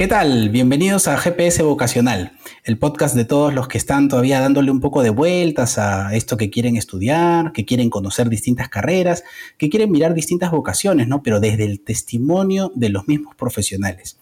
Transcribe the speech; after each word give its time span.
¿Qué 0.00 0.08
tal? 0.08 0.48
Bienvenidos 0.48 1.08
a 1.08 1.18
GPS 1.18 1.62
Vocacional, 1.62 2.32
el 2.64 2.78
podcast 2.78 3.14
de 3.14 3.26
todos 3.26 3.52
los 3.52 3.68
que 3.68 3.76
están 3.76 4.08
todavía 4.08 4.40
dándole 4.40 4.70
un 4.70 4.80
poco 4.80 5.02
de 5.02 5.10
vueltas 5.10 5.76
a 5.76 6.14
esto 6.14 6.38
que 6.38 6.48
quieren 6.48 6.78
estudiar, 6.78 7.52
que 7.52 7.66
quieren 7.66 7.90
conocer 7.90 8.30
distintas 8.30 8.70
carreras, 8.70 9.24
que 9.58 9.68
quieren 9.68 9.90
mirar 9.90 10.14
distintas 10.14 10.52
vocaciones, 10.52 11.06
¿no? 11.06 11.22
Pero 11.22 11.38
desde 11.38 11.66
el 11.66 11.82
testimonio 11.82 12.72
de 12.74 12.88
los 12.88 13.08
mismos 13.08 13.34
profesionales. 13.36 14.18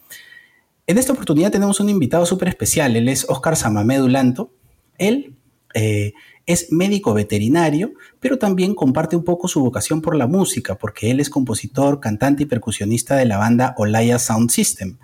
En 0.88 0.98
esta 0.98 1.12
oportunidad 1.12 1.52
tenemos 1.52 1.78
un 1.78 1.90
invitado 1.90 2.26
súper 2.26 2.48
especial, 2.48 2.96
él 2.96 3.08
es 3.08 3.24
Oscar 3.28 3.54
Samamedu 3.54 4.08
Lanto. 4.08 4.52
Él 4.98 5.36
eh, 5.74 6.12
es 6.46 6.72
médico 6.72 7.14
veterinario, 7.14 7.92
pero 8.18 8.36
también 8.36 8.74
comparte 8.74 9.14
un 9.14 9.22
poco 9.22 9.46
su 9.46 9.60
vocación 9.60 10.02
por 10.02 10.16
la 10.16 10.26
música, 10.26 10.74
porque 10.74 11.12
él 11.12 11.20
es 11.20 11.30
compositor, 11.30 12.00
cantante 12.00 12.42
y 12.42 12.46
percusionista 12.46 13.14
de 13.14 13.26
la 13.26 13.38
banda 13.38 13.76
Olaya 13.78 14.18
Sound 14.18 14.50
System 14.50 14.98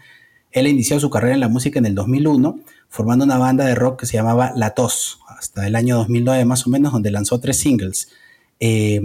él 0.55 0.69
inició 0.69 1.01
su 1.01 1.11
carrera 1.11 1.35
en 1.35 1.41
la 1.41 1.49
música 1.49 1.81
en 1.81 1.85
el 1.87 1.97
2001, 1.97 2.61
formando 2.89 3.25
una 3.25 3.39
banda 3.39 3.67
de 3.67 3.75
rock 3.75 4.01
que 4.01 4.07
se 4.07 4.15
llamaba 4.15 4.53
La 4.55 4.71
Tos, 4.71 5.19
hasta 5.29 5.67
el 5.67 5.75
año 5.75 5.97
2009 5.97 6.45
más 6.45 6.67
o 6.67 6.71
menos, 6.71 6.93
donde 6.93 7.11
lanzó 7.11 7.41
tres 7.41 7.59
singles. 7.59 8.09
Eh, 8.61 9.03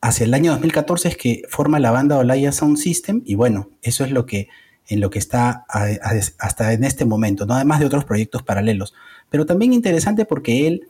hacia 0.00 0.24
el 0.24 0.32
año 0.32 0.52
2014 0.52 1.08
es 1.08 1.16
que 1.18 1.42
forma 1.50 1.78
la 1.80 1.90
banda 1.90 2.16
Olaya 2.16 2.50
Sound 2.50 2.78
System 2.78 3.22
y 3.26 3.34
bueno, 3.34 3.68
eso 3.82 4.04
es 4.04 4.10
lo 4.10 4.24
que 4.24 4.48
en 4.88 5.00
lo 5.00 5.10
que 5.10 5.18
está 5.18 5.66
hasta 5.68 6.72
en 6.72 6.84
este 6.84 7.04
momento, 7.04 7.44
¿no? 7.44 7.54
además 7.54 7.80
de 7.80 7.86
otros 7.86 8.04
proyectos 8.04 8.42
paralelos. 8.42 8.94
Pero 9.28 9.44
también 9.44 9.72
interesante 9.72 10.24
porque 10.24 10.66
él 10.66 10.88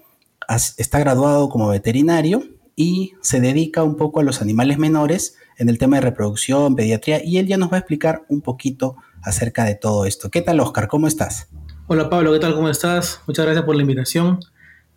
está 0.76 1.00
graduado 1.00 1.48
como 1.48 1.68
veterinario 1.68 2.44
y 2.76 3.14
se 3.22 3.40
dedica 3.40 3.82
un 3.82 3.96
poco 3.96 4.20
a 4.20 4.22
los 4.22 4.42
animales 4.42 4.78
menores 4.78 5.36
en 5.56 5.68
el 5.68 5.78
tema 5.78 5.96
de 5.96 6.02
reproducción, 6.02 6.76
pediatría, 6.76 7.24
y 7.24 7.38
él 7.38 7.46
ya 7.46 7.56
nos 7.56 7.72
va 7.72 7.76
a 7.76 7.80
explicar 7.80 8.24
un 8.28 8.42
poquito 8.42 8.96
acerca 9.26 9.64
de 9.64 9.74
todo 9.74 10.06
esto. 10.06 10.30
¿Qué 10.30 10.40
tal, 10.40 10.60
Oscar? 10.60 10.86
¿Cómo 10.88 11.08
estás? 11.08 11.48
Hola, 11.88 12.08
Pablo, 12.08 12.32
¿qué 12.32 12.38
tal? 12.38 12.54
¿Cómo 12.54 12.68
estás? 12.68 13.20
Muchas 13.26 13.44
gracias 13.44 13.64
por 13.64 13.74
la 13.74 13.82
invitación. 13.82 14.38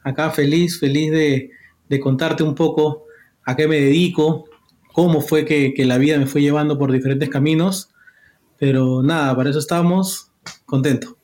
Acá 0.04 0.30
feliz, 0.30 0.80
feliz 0.80 1.12
de, 1.12 2.00
contarte 2.00 2.44
un 2.44 2.54
poco 2.54 3.06
a 3.44 3.56
qué 3.56 3.68
me 3.68 3.78
dedico, 3.78 4.46
cómo 4.94 5.22
fue 5.22 5.46
que, 5.46 5.74
la 5.86 5.98
vida 5.98 6.18
me 6.20 6.28
fue 6.28 6.42
llevando 6.42 6.78
por 6.78 6.92
diferentes 6.92 7.28
caminos. 7.30 7.90
Pero 8.58 9.02
nada, 9.02 9.36
para 9.36 9.50
eso 9.50 9.60
estamos, 9.60 10.32
contento. 10.66 11.18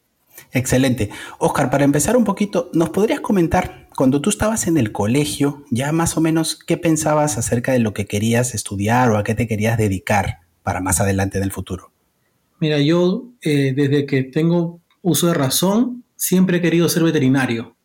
Excelente. 0.51 1.11
Oscar, 1.37 1.69
para 1.69 1.83
empezar 1.83 2.17
un 2.17 2.23
poquito, 2.23 2.71
¿nos 2.73 2.89
podrías 2.89 3.19
comentar, 3.19 3.89
cuando 3.95 4.19
tú 4.19 4.31
estabas 4.31 4.65
en 4.67 4.77
el 4.77 4.91
colegio, 4.91 5.63
ya 5.69 5.91
más 5.91 6.17
o 6.17 6.21
menos 6.21 6.55
qué 6.55 6.77
pensabas 6.77 7.37
acerca 7.37 7.71
de 7.71 7.79
lo 7.79 7.93
que 7.93 8.05
querías 8.05 8.55
estudiar 8.55 9.11
o 9.11 9.17
a 9.17 9.23
qué 9.23 9.35
te 9.35 9.47
querías 9.47 9.77
dedicar 9.77 10.39
para 10.63 10.81
más 10.81 10.99
adelante 10.99 11.37
en 11.37 11.43
el 11.43 11.51
futuro? 11.51 11.94
Mira, 12.59 12.79
yo 12.79 13.31
eh, 13.41 13.73
desde 13.75 14.05
que 14.05 14.23
tengo 14.23 14.81
uso 15.01 15.27
de 15.27 15.33
razón, 15.33 16.03
siempre 16.15 16.57
he 16.57 16.61
querido 16.61 16.89
ser 16.89 17.03
veterinario. 17.03 17.75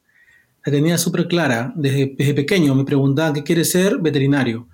La 0.65 0.73
tenía 0.73 0.99
súper 0.99 1.27
clara. 1.27 1.73
Desde, 1.77 2.09
pequeño 2.35 2.75
me 2.75 2.85
preguntaban 2.85 3.35
qué 3.35 3.43
quiere 3.43 3.65
ser 3.65 3.99
veterinario. 3.99 4.69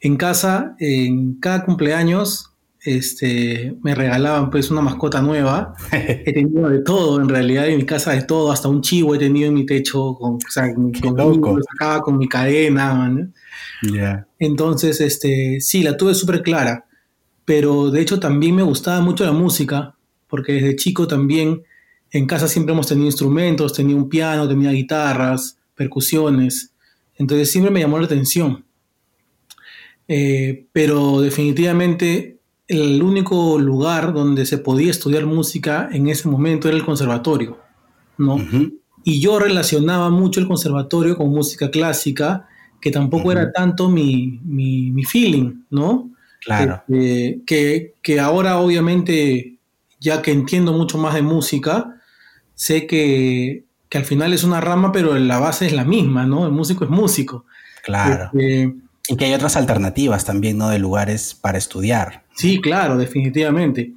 En 0.00 0.16
casa, 0.16 0.74
en 0.78 1.34
cada 1.34 1.64
cumpleaños, 1.64 2.52
este, 2.84 3.76
me 3.82 3.94
regalaban 3.94 4.50
pues 4.50 4.70
una 4.70 4.80
mascota 4.80 5.20
nueva. 5.20 5.74
he 5.92 6.32
tenido 6.32 6.68
de 6.68 6.80
todo, 6.80 7.20
en 7.20 7.28
realidad, 7.28 7.68
en 7.68 7.78
mi 7.78 7.84
casa 7.84 8.12
de 8.12 8.22
todo, 8.22 8.52
hasta 8.52 8.68
un 8.68 8.80
chivo 8.80 9.14
he 9.14 9.18
tenido 9.18 9.48
en 9.48 9.54
mi 9.54 9.66
techo, 9.66 10.14
con, 10.14 10.34
o 10.34 10.50
sea, 10.50 10.72
con, 10.74 10.92
lo 11.16 11.58
sacaba 11.72 12.00
con 12.00 12.16
mi 12.16 12.28
cadena. 12.28 13.10
Entonces, 14.38 15.00
este, 15.00 15.60
sí, 15.60 15.82
la 15.82 15.96
tuve 15.96 16.14
súper 16.14 16.42
clara 16.42 16.85
pero 17.46 17.90
de 17.90 18.02
hecho 18.02 18.20
también 18.20 18.54
me 18.54 18.62
gustaba 18.62 19.00
mucho 19.00 19.24
la 19.24 19.32
música, 19.32 19.94
porque 20.26 20.52
desde 20.54 20.76
chico 20.76 21.06
también 21.06 21.62
en 22.10 22.26
casa 22.26 22.48
siempre 22.48 22.74
hemos 22.74 22.88
tenido 22.88 23.06
instrumentos, 23.06 23.72
tenía 23.72 23.96
un 23.96 24.08
piano, 24.08 24.48
tenía 24.48 24.72
guitarras, 24.72 25.56
percusiones, 25.74 26.72
entonces 27.14 27.50
siempre 27.50 27.70
me 27.70 27.80
llamó 27.80 27.98
la 27.98 28.04
atención. 28.04 28.64
Eh, 30.08 30.66
pero 30.72 31.20
definitivamente 31.20 32.38
el 32.68 33.02
único 33.02 33.58
lugar 33.58 34.12
donde 34.12 34.44
se 34.44 34.58
podía 34.58 34.90
estudiar 34.90 35.24
música 35.26 35.88
en 35.92 36.08
ese 36.08 36.28
momento 36.28 36.68
era 36.68 36.76
el 36.76 36.84
conservatorio, 36.84 37.58
¿no? 38.18 38.38
Y 39.04 39.20
yo 39.20 39.38
relacionaba 39.38 40.10
mucho 40.10 40.40
el 40.40 40.48
conservatorio 40.48 41.16
con 41.16 41.30
música 41.30 41.70
clásica, 41.70 42.48
que 42.80 42.90
tampoco 42.90 43.30
era 43.30 43.52
tanto 43.52 43.88
mi, 43.88 44.40
mi, 44.44 44.90
mi 44.90 45.04
feeling, 45.04 45.62
¿no? 45.70 46.10
Claro. 46.46 46.84
Este, 46.88 47.42
que, 47.44 47.94
que, 48.02 48.20
ahora 48.20 48.58
obviamente, 48.58 49.58
ya 49.98 50.22
que 50.22 50.30
entiendo 50.30 50.72
mucho 50.72 50.96
más 50.96 51.14
de 51.14 51.22
música, 51.22 51.96
sé 52.54 52.86
que, 52.86 53.64
que, 53.88 53.98
al 53.98 54.04
final 54.04 54.32
es 54.32 54.44
una 54.44 54.60
rama, 54.60 54.92
pero 54.92 55.18
la 55.18 55.40
base 55.40 55.66
es 55.66 55.72
la 55.72 55.84
misma, 55.84 56.24
¿no? 56.24 56.46
El 56.46 56.52
músico 56.52 56.84
es 56.84 56.90
músico. 56.90 57.46
Claro. 57.82 58.30
Este, 58.32 58.74
y 59.08 59.16
que 59.16 59.24
hay 59.24 59.34
otras 59.34 59.56
alternativas 59.56 60.24
también, 60.24 60.58
¿no? 60.58 60.68
De 60.68 60.78
lugares 60.78 61.34
para 61.34 61.58
estudiar. 61.58 62.24
Sí, 62.36 62.60
claro, 62.60 62.96
definitivamente. 62.96 63.94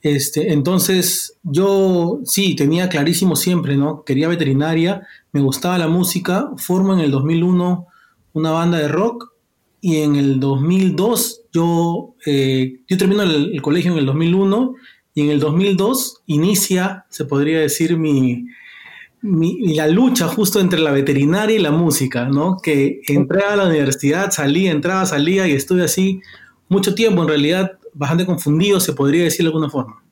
Este, 0.00 0.52
entonces, 0.52 1.36
yo 1.42 2.20
sí, 2.24 2.54
tenía 2.54 2.88
clarísimo 2.88 3.34
siempre, 3.34 3.76
¿no? 3.76 4.04
Quería 4.04 4.28
veterinaria, 4.28 5.06
me 5.32 5.40
gustaba 5.40 5.78
la 5.78 5.88
música, 5.88 6.50
formo 6.56 6.94
en 6.94 7.00
el 7.00 7.10
2001 7.10 7.86
una 8.34 8.50
banda 8.52 8.78
de 8.78 8.86
rock 8.86 9.32
y 9.80 9.98
en 9.98 10.16
el 10.16 10.40
2002 10.40 11.42
yo, 11.52 12.14
eh, 12.26 12.80
yo 12.88 12.98
termino 12.98 13.22
el, 13.22 13.60
colegio 13.62 13.92
en 13.92 13.98
el 13.98 14.06
2001 14.06 14.74
y 15.14 15.22
en 15.22 15.30
el 15.30 15.40
2002 15.40 16.22
inicia, 16.26 17.06
se 17.08 17.24
podría 17.24 17.60
decir, 17.60 17.96
mi, 17.96 18.46
la 19.22 19.88
lucha 19.88 20.28
justo 20.28 20.60
entre 20.60 20.80
la 20.80 20.92
veterinaria 20.92 21.56
y 21.56 21.60
la 21.60 21.70
música, 21.70 22.26
¿no? 22.26 22.58
Que 22.58 23.00
entré 23.08 23.42
a 23.42 23.56
la 23.56 23.66
universidad, 23.66 24.30
salía, 24.30 24.70
entraba, 24.70 25.06
salía 25.06 25.48
y 25.48 25.52
estuve 25.52 25.82
así 25.82 26.20
mucho 26.68 26.94
tiempo, 26.94 27.22
en 27.22 27.28
realidad 27.28 27.78
bastante 27.94 28.26
confundido, 28.26 28.78
se 28.80 28.92
podría 28.92 29.24
decir 29.24 29.40
de 29.40 29.48
alguna 29.48 29.70
forma. 29.70 30.02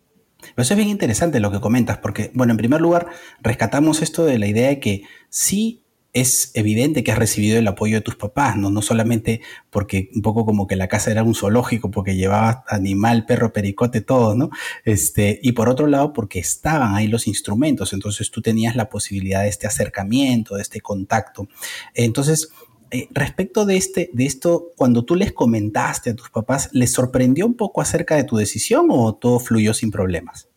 Pero 0.41 0.62
eso 0.62 0.75
es 0.75 0.78
bien 0.78 0.88
interesante 0.88 1.41
lo 1.41 1.50
que 1.50 1.60
comentas, 1.60 1.99
porque, 1.99 2.31
bueno, 2.34 2.53
en 2.53 2.56
primer 2.56 2.81
lugar, 2.81 3.06
rescatamos 3.43 4.03
esto 4.03 4.25
de 4.25 4.38
la 4.38 4.47
idea 4.47 4.69
de 4.69 4.81
que 4.81 5.03
sí 5.28 5.82
es 6.16 6.50
evidente 6.54 7.04
que 7.04 7.12
has 7.12 7.19
recibido 7.19 7.59
el 7.59 7.69
apoyo 7.69 7.97
de 7.97 8.00
tus 8.00 8.16
papás, 8.16 8.56
¿no? 8.56 8.71
No 8.71 8.81
solamente 8.81 9.43
porque 9.69 10.09
un 10.15 10.22
poco 10.22 10.47
como 10.47 10.66
que 10.66 10.75
la 10.75 10.88
casa 10.88 11.10
era 11.10 11.22
un 11.22 11.34
zoológico, 11.34 11.91
porque 11.91 12.16
llevaba 12.16 12.65
animal, 12.69 13.27
perro, 13.27 13.53
pericote, 13.53 14.00
todo, 14.00 14.34
¿no? 14.34 14.49
Este, 14.87 15.38
y 15.43 15.53
por 15.53 15.69
otro 15.69 15.87
lado, 15.87 16.15
porque 16.15 16.38
estaban 16.38 16.94
ahí 16.94 17.06
los 17.06 17.26
instrumentos, 17.26 17.93
entonces 17.93 18.31
tú 18.31 18.41
tenías 18.41 18.76
la 18.76 18.88
posibilidad 18.88 19.43
de 19.43 19.49
este 19.49 19.66
acercamiento, 19.66 20.55
de 20.55 20.62
este 20.62 20.81
contacto. 20.81 21.49
Entonces, 21.93 22.49
eh, 22.91 23.09
respecto 23.10 23.66
de, 23.66 23.76
este, 23.76 24.09
de 24.15 24.25
esto, 24.25 24.71
cuando 24.75 25.05
tú 25.05 25.16
les 25.16 25.34
comentaste 25.34 26.09
a 26.09 26.16
tus 26.16 26.31
papás, 26.31 26.71
¿les 26.72 26.93
sorprendió 26.93 27.44
un 27.44 27.56
poco 27.59 27.82
acerca 27.82 28.16
de 28.16 28.25
tu 28.25 28.38
decisión 28.38 28.87
o 28.88 29.15
todo 29.16 29.38
fluyó 29.38 29.75
sin 29.75 29.91
problemas? 29.91 30.49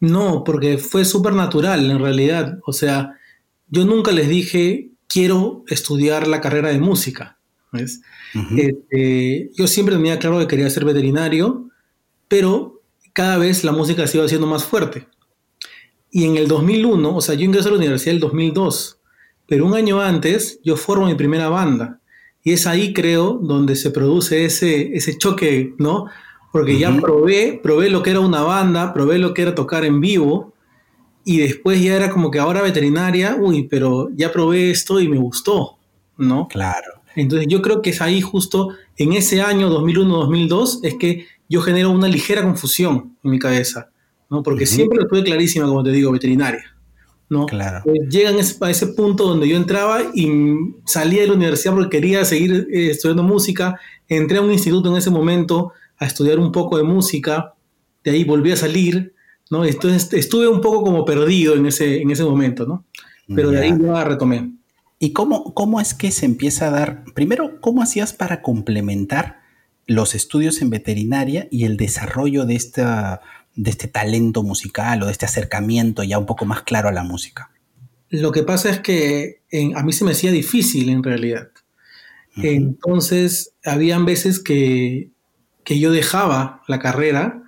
No, 0.00 0.42
porque 0.42 0.78
fue 0.78 1.04
súper 1.04 1.34
natural 1.34 1.90
en 1.90 1.98
realidad. 1.98 2.60
O 2.64 2.72
sea, 2.72 3.18
yo 3.68 3.84
nunca 3.84 4.12
les 4.12 4.28
dije, 4.28 4.90
quiero 5.08 5.64
estudiar 5.68 6.26
la 6.26 6.40
carrera 6.40 6.68
de 6.70 6.78
música. 6.78 7.38
Este, 8.56 9.50
yo 9.54 9.66
siempre 9.66 9.96
tenía 9.96 10.18
claro 10.18 10.38
que 10.38 10.46
quería 10.46 10.70
ser 10.70 10.84
veterinario, 10.84 11.68
pero 12.28 12.82
cada 13.12 13.38
vez 13.38 13.64
la 13.64 13.72
música 13.72 14.06
se 14.06 14.18
iba 14.18 14.26
haciendo 14.26 14.46
más 14.46 14.64
fuerte. 14.64 15.08
Y 16.10 16.24
en 16.24 16.36
el 16.36 16.48
2001, 16.48 17.16
o 17.16 17.20
sea, 17.20 17.34
yo 17.34 17.44
ingreso 17.44 17.68
a 17.68 17.72
la 17.72 17.78
universidad 17.78 18.12
en 18.12 18.16
el 18.16 18.20
2002, 18.20 18.98
pero 19.46 19.66
un 19.66 19.74
año 19.74 20.00
antes 20.00 20.60
yo 20.64 20.76
formo 20.76 21.06
mi 21.06 21.14
primera 21.14 21.48
banda. 21.48 22.00
Y 22.42 22.52
es 22.52 22.66
ahí, 22.66 22.92
creo, 22.92 23.40
donde 23.42 23.74
se 23.74 23.90
produce 23.90 24.44
ese, 24.44 24.96
ese 24.96 25.18
choque, 25.18 25.74
¿no? 25.78 26.06
Porque 26.52 26.78
ya 26.78 26.96
probé, 26.96 27.60
probé 27.62 27.90
lo 27.90 28.02
que 28.02 28.10
era 28.10 28.20
una 28.20 28.42
banda, 28.42 28.94
probé 28.94 29.18
lo 29.18 29.34
que 29.34 29.42
era 29.42 29.54
tocar 29.54 29.84
en 29.84 30.00
vivo, 30.00 30.54
y 31.28 31.38
después 31.38 31.82
ya 31.82 31.96
era 31.96 32.08
como 32.08 32.30
que 32.30 32.38
ahora 32.38 32.62
veterinaria, 32.62 33.36
uy, 33.36 33.64
pero 33.64 34.08
ya 34.14 34.30
probé 34.30 34.70
esto 34.70 35.00
y 35.00 35.08
me 35.08 35.18
gustó, 35.18 35.76
¿no? 36.16 36.46
Claro. 36.46 37.02
Entonces 37.16 37.48
yo 37.50 37.60
creo 37.62 37.82
que 37.82 37.90
es 37.90 38.00
ahí 38.00 38.20
justo 38.20 38.70
en 38.96 39.12
ese 39.12 39.42
año 39.42 39.68
2001-2002 39.68 40.80
es 40.84 40.94
que 40.94 41.26
yo 41.48 41.62
genero 41.62 41.90
una 41.90 42.06
ligera 42.06 42.44
confusión 42.44 43.16
en 43.24 43.30
mi 43.32 43.40
cabeza, 43.40 43.90
¿no? 44.30 44.44
Porque 44.44 44.66
siempre 44.66 45.00
lo 45.00 45.08
tuve 45.08 45.24
clarísima, 45.24 45.66
como 45.66 45.82
te 45.82 45.90
digo, 45.90 46.12
veterinaria, 46.12 46.76
¿no? 47.28 47.46
Claro. 47.46 47.82
llegan 48.08 48.36
a 48.36 48.70
ese 48.70 48.86
punto 48.86 49.24
donde 49.24 49.48
yo 49.48 49.56
entraba 49.56 50.02
y 50.14 50.30
salía 50.84 51.22
de 51.22 51.26
la 51.26 51.34
universidad 51.34 51.74
porque 51.74 51.96
quería 51.96 52.24
seguir 52.24 52.68
eh, 52.72 52.90
estudiando 52.90 53.24
música, 53.24 53.80
entré 54.06 54.38
a 54.38 54.42
un 54.42 54.52
instituto 54.52 54.92
en 54.92 54.96
ese 54.96 55.10
momento 55.10 55.72
a 55.98 56.06
estudiar 56.06 56.38
un 56.38 56.52
poco 56.52 56.76
de 56.76 56.84
música, 56.84 57.54
de 58.04 58.12
ahí 58.12 58.22
volví 58.22 58.52
a 58.52 58.56
salir, 58.56 59.15
¿no? 59.50 59.64
Entonces 59.64 60.12
estuve 60.12 60.48
un 60.48 60.60
poco 60.60 60.82
como 60.82 61.04
perdido 61.04 61.54
en 61.54 61.66
ese, 61.66 62.00
en 62.00 62.10
ese 62.10 62.24
momento, 62.24 62.66
¿no? 62.66 62.84
Pero 63.34 63.50
de 63.50 63.60
ahí 63.60 63.74
ya 63.80 64.04
retomé. 64.04 64.52
¿Y 64.98 65.12
cómo, 65.12 65.52
cómo 65.52 65.80
es 65.80 65.94
que 65.94 66.10
se 66.10 66.26
empieza 66.26 66.68
a 66.68 66.70
dar, 66.70 67.04
primero, 67.14 67.60
cómo 67.60 67.82
hacías 67.82 68.12
para 68.12 68.40
complementar 68.40 69.40
los 69.86 70.14
estudios 70.14 70.62
en 70.62 70.70
veterinaria 70.70 71.48
y 71.50 71.64
el 71.64 71.76
desarrollo 71.76 72.44
de 72.44 72.56
esta, 72.56 73.20
de 73.54 73.70
este 73.70 73.88
talento 73.88 74.42
musical 74.42 75.02
o 75.02 75.06
de 75.06 75.12
este 75.12 75.26
acercamiento 75.26 76.02
ya 76.02 76.18
un 76.18 76.26
poco 76.26 76.44
más 76.44 76.62
claro 76.62 76.88
a 76.88 76.92
la 76.92 77.02
música? 77.02 77.50
Lo 78.08 78.32
que 78.32 78.42
pasa 78.42 78.70
es 78.70 78.80
que 78.80 79.42
a 79.74 79.82
mí 79.82 79.92
se 79.92 80.04
me 80.04 80.12
hacía 80.12 80.30
difícil 80.30 80.88
en 80.90 81.02
realidad. 81.02 81.48
Entonces, 82.36 83.54
habían 83.64 84.04
veces 84.04 84.38
que, 84.38 85.10
yo 85.64 85.90
dejaba 85.90 86.62
la 86.68 86.78
carrera 86.78 87.42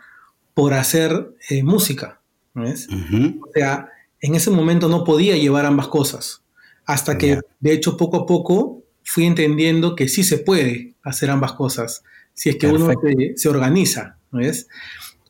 por 0.59 0.75
hacer 0.75 1.37
eh, 1.51 1.63
música. 1.63 2.21
¿ves? 2.53 2.89
O 2.91 3.49
sea, 3.55 3.91
en 4.21 4.35
ese 4.35 4.51
momento 4.51 4.89
no 4.89 5.05
podía 5.05 5.37
llevar 5.37 5.65
ambas 5.65 5.87
cosas. 5.87 6.43
Hasta 6.85 7.17
que, 7.17 7.39
de 7.61 7.73
hecho, 7.73 7.97
poco 7.97 8.17
a 8.17 8.27
poco 8.27 8.83
fui 9.05 9.25
entendiendo 9.27 9.95
que 9.95 10.09
sí 10.09 10.25
se 10.25 10.39
puede 10.39 10.95
hacer 11.05 11.31
ambas 11.31 11.53
cosas, 11.53 12.03
si 12.35 12.49
es 12.49 12.57
que 12.57 12.67
uno 12.67 12.91
se, 13.37 13.49
organiza. 13.49 14.19
¿ves? 14.33 14.67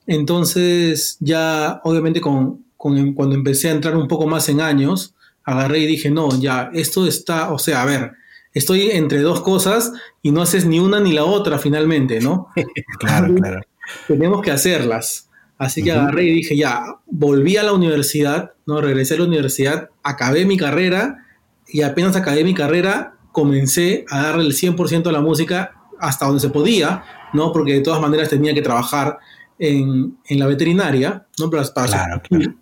Entonces, 0.06 1.18
ya 1.20 1.82
obviamente 1.84 2.22
con, 2.22 2.64
cuando 2.78 3.34
empecé 3.34 3.68
a 3.68 3.72
entrar 3.72 3.98
un 3.98 4.08
poco 4.08 4.26
más 4.26 4.48
en 4.48 4.62
años, 4.62 5.14
agarré 5.44 5.80
y 5.80 5.86
dije, 5.86 6.10
no, 6.10 6.40
ya, 6.40 6.70
esto 6.72 7.06
está, 7.06 7.52
o 7.52 7.58
sea, 7.58 7.82
a 7.82 7.84
ver, 7.84 8.12
estoy 8.54 8.92
entre 8.92 9.20
dos 9.20 9.42
cosas 9.42 9.92
y 10.22 10.30
no 10.30 10.40
haces 10.40 10.64
ni 10.64 10.78
una 10.78 11.00
ni 11.00 11.12
la 11.12 11.24
otra 11.24 11.58
finalmente, 11.58 12.18
¿no? 12.18 12.48
claro, 12.98 13.34
claro. 13.34 13.60
Tenemos 14.06 14.42
que 14.42 14.50
hacerlas. 14.50 15.28
Así 15.58 15.82
que 15.82 15.90
agarré 15.90 16.24
y 16.24 16.32
dije, 16.34 16.56
ya, 16.56 16.84
volví 17.06 17.56
a 17.56 17.64
la 17.64 17.72
universidad, 17.72 18.52
¿no? 18.64 18.80
Regresé 18.80 19.14
a 19.14 19.18
la 19.18 19.24
universidad, 19.24 19.90
acabé 20.04 20.44
mi 20.44 20.56
carrera 20.56 21.26
y 21.66 21.82
apenas 21.82 22.14
acabé 22.14 22.44
mi 22.44 22.54
carrera, 22.54 23.14
comencé 23.32 24.04
a 24.08 24.22
darle 24.22 24.44
el 24.44 24.52
100% 24.52 25.08
a 25.08 25.12
la 25.12 25.20
música 25.20 25.72
hasta 25.98 26.26
donde 26.26 26.40
se 26.40 26.50
podía, 26.50 27.02
¿no? 27.32 27.52
Porque 27.52 27.72
de 27.72 27.80
todas 27.80 28.00
maneras 28.00 28.28
tenía 28.28 28.54
que 28.54 28.62
trabajar 28.62 29.18
en, 29.58 30.16
la 30.30 30.46
veterinaria, 30.46 31.26
¿no? 31.40 31.50
Para, 31.50 31.64
claro, 31.64 32.22
claro. 32.22 32.54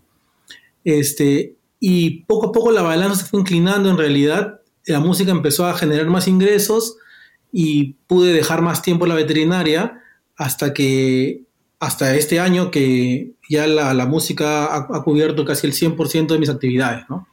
Este, 0.83 1.57
y 1.79 2.25
poco 2.25 2.49
a 2.49 2.53
poco 2.53 2.71
la 2.71 2.83
balanza 2.83 3.17
se 3.17 3.27
fue 3.27 3.41
inclinando 3.41 3.91
en 3.91 3.99
realidad, 3.99 4.61
la 4.87 5.01
música 5.01 5.33
empezó 5.33 5.67
a 5.67 5.75
generar 5.75 6.07
más 6.07 6.29
ingresos 6.29 6.97
y 7.53 7.95
pude 8.07 8.33
dejar 8.33 8.63
más 8.63 8.81
tiempo 8.83 9.05
en 9.05 9.11
la 9.11 9.15
veterinaria 9.17 10.01
hasta 10.37 10.75
que, 10.75 11.43
hasta 11.79 12.15
este 12.15 12.41
año 12.41 12.71
que 12.71 13.33
ya 13.49 13.67
la, 13.67 14.07
música 14.07 14.75
ha, 14.75 15.03
cubierto 15.03 15.45
casi 15.45 15.67
el 15.67 15.73
100% 15.73 16.27
de 16.29 16.39
mis 16.39 16.49
actividades, 16.49 17.05
¿no? 17.09 17.27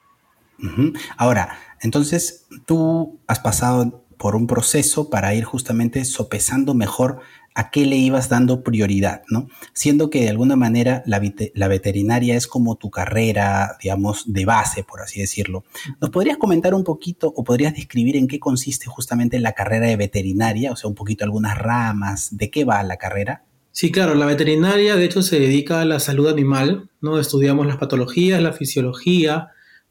Ahora, 1.17 1.59
entonces 1.81 2.45
tú 2.65 3.19
has 3.27 3.39
pasado 3.39 4.05
por 4.17 4.35
un 4.35 4.47
proceso 4.47 5.09
para 5.09 5.35
ir 5.35 5.43
justamente 5.43 6.05
sopesando 6.05 6.73
mejor 6.73 7.19
a 7.55 7.69
qué 7.69 7.85
le 7.85 7.97
ibas 7.97 8.29
dando 8.29 8.63
prioridad, 8.63 9.23
¿no? 9.29 9.47
Siendo 9.73 10.09
que 10.09 10.21
de 10.21 10.29
alguna 10.29 10.55
manera 10.55 11.03
la, 11.05 11.19
veterinaria 11.67 12.35
es 12.35 12.47
como 12.47 12.75
tu 12.75 12.89
carrera, 12.89 13.77
digamos, 13.81 14.23
de 14.31 14.45
base, 14.45 14.83
por 14.83 15.01
así 15.01 15.19
decirlo. 15.19 15.63
¿Nos 16.01 16.09
podrías 16.09 16.37
comentar 16.37 16.73
un 16.73 16.83
poquito 16.83 17.31
o 17.35 17.43
podrías 17.43 17.73
describir 17.73 18.17
en 18.17 18.27
qué 18.27 18.39
consiste 18.39 18.87
justamente 18.87 19.39
la 19.39 19.53
carrera 19.53 19.87
de 19.87 19.95
veterinaria? 19.95 20.71
O 20.71 20.75
sea, 20.75 20.89
un 20.89 20.95
poquito 20.95 21.23
algunas 21.23 21.57
ramas, 21.57 22.35
¿de 22.35 22.49
qué 22.49 22.65
va 22.65 22.81
la 22.83 22.97
carrera? 22.97 23.43
Sí, 23.71 23.91
claro, 23.91 24.13
la 24.13 24.27
veterinaria 24.27 24.95
de 24.95 25.05
hecho 25.05 25.23
se 25.23 25.39
dedica 25.39 25.81
a 25.81 25.85
la 25.85 25.99
salud 25.99 26.27
animal, 26.27 26.89
¿no? 27.01 27.19
Estudiamos 27.19 27.65
las 27.65 27.77
patologías, 27.77 28.41
la 28.41 28.53
fisiología, 28.53 29.49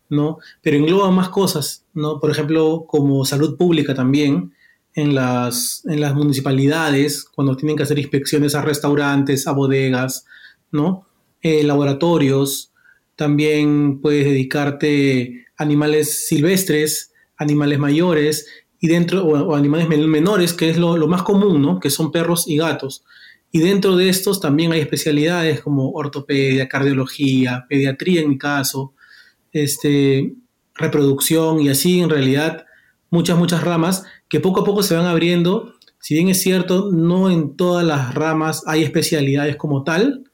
¿no? 0.09 0.39
Pero 0.63 0.77
engloba 0.77 1.11
más 1.11 1.31
cosas, 1.31 1.85
¿no? 1.93 2.21
Por 2.21 2.31
ejemplo, 2.31 2.85
como 2.87 3.25
salud 3.25 3.57
pública 3.57 3.95
también, 3.95 4.53
en 4.95 5.15
las, 5.15 5.83
en 5.87 6.01
las 6.01 6.15
municipalidades, 6.15 7.25
cuando 7.25 7.57
tienen 7.57 7.77
que 7.77 7.83
hacer 7.83 7.99
inspecciones 7.99 8.55
a 8.55 8.63
restaurantes, 8.63 9.47
a 9.47 9.53
bodegas, 9.53 10.27
¿no? 10.71 11.07
Eh, 11.41 11.63
laboratorios, 11.65 12.73
también 13.17 14.01
puedes 14.01 14.25
dedicarte 14.25 15.47
a 15.57 15.63
animales 15.63 16.27
silvestres, 16.27 17.13
animales 17.37 17.79
mayores 17.79 18.47
y 18.81 18.89
dentro, 18.89 19.25
o, 19.25 19.55
animales 19.55 19.89
menores, 19.89 20.53
que 20.53 20.71
es 20.71 20.77
lo, 20.77 20.97
lo, 20.97 21.09
más 21.09 21.23
común, 21.23 21.63
¿no? 21.63 21.81
Que 21.81 21.91
son 21.91 22.13
perros 22.13 22.47
y 22.49 22.57
gatos. 22.57 23.05
Y 23.51 23.61
dentro 23.61 23.97
de 23.97 24.09
estos 24.09 24.41
también 24.41 24.73
hay 24.73 24.81
especialidades 24.81 25.61
como 25.61 25.91
ortopedia, 25.91 26.69
cardiología, 26.69 27.67
pediatría 27.69 28.23
en 28.23 28.31
mi 28.31 28.39
caso, 28.39 28.95
este, 29.53 30.35
reproducción 30.75 31.61
y 31.61 31.69
así 31.69 32.01
en 32.01 32.11
realidad 32.11 32.65
muchas, 33.11 33.37
muchas 33.39 33.63
ramas 33.63 34.05
que 34.33 34.41
poco 34.41 34.63
a 34.63 34.65
poco 34.65 34.83
se 34.83 34.97
van 34.97 35.05
abriendo. 35.05 35.75
Si 36.01 36.15
bien 36.15 36.31
es 36.31 36.41
cierto, 36.41 36.91
no 36.91 37.31
en 37.31 37.55
todas 37.55 37.85
las 37.85 38.15
ramas 38.15 38.63
hay 38.67 38.83
especialidades 38.83 39.57
como 39.57 39.85
tal, 39.85 40.25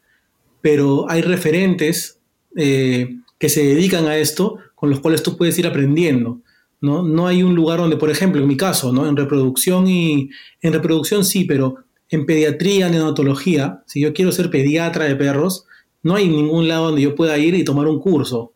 pero 0.60 1.10
hay 1.10 1.20
referentes 1.20 2.20
eh, 2.54 3.16
que 3.40 3.48
se 3.48 3.64
dedican 3.64 4.06
a 4.06 4.16
esto 4.16 4.58
con 4.76 4.88
los 4.88 5.00
cuales 5.00 5.24
tú 5.24 5.36
puedes 5.36 5.58
ir 5.58 5.66
aprendiendo. 5.66 6.38
¿no? 6.80 7.02
no 7.02 7.26
hay 7.26 7.42
un 7.42 7.56
lugar 7.56 7.80
donde, 7.80 7.96
por 7.96 8.08
ejemplo, 8.08 8.40
en 8.40 8.46
mi 8.46 8.56
caso, 8.56 8.92
¿no? 8.92 9.08
en 9.08 9.16
reproducción 9.16 9.88
y 9.88 10.30
en 10.62 10.72
reproducción 10.72 11.24
sí, 11.24 11.42
pero 11.42 11.78
en 12.08 12.24
pediatría, 12.24 12.88
neonatología, 12.88 13.82
si 13.86 14.00
yo 14.00 14.14
quiero 14.14 14.30
ser 14.30 14.48
pediatra 14.48 15.06
de 15.06 15.16
perros, 15.16 15.64
no 16.04 16.14
hay 16.14 16.28
ningún 16.28 16.68
lado 16.68 16.86
donde 16.86 17.02
yo 17.02 17.16
pueda 17.16 17.36
ir 17.36 17.56
y 17.56 17.64
tomar 17.64 17.88
un 17.88 17.98
curso. 17.98 18.52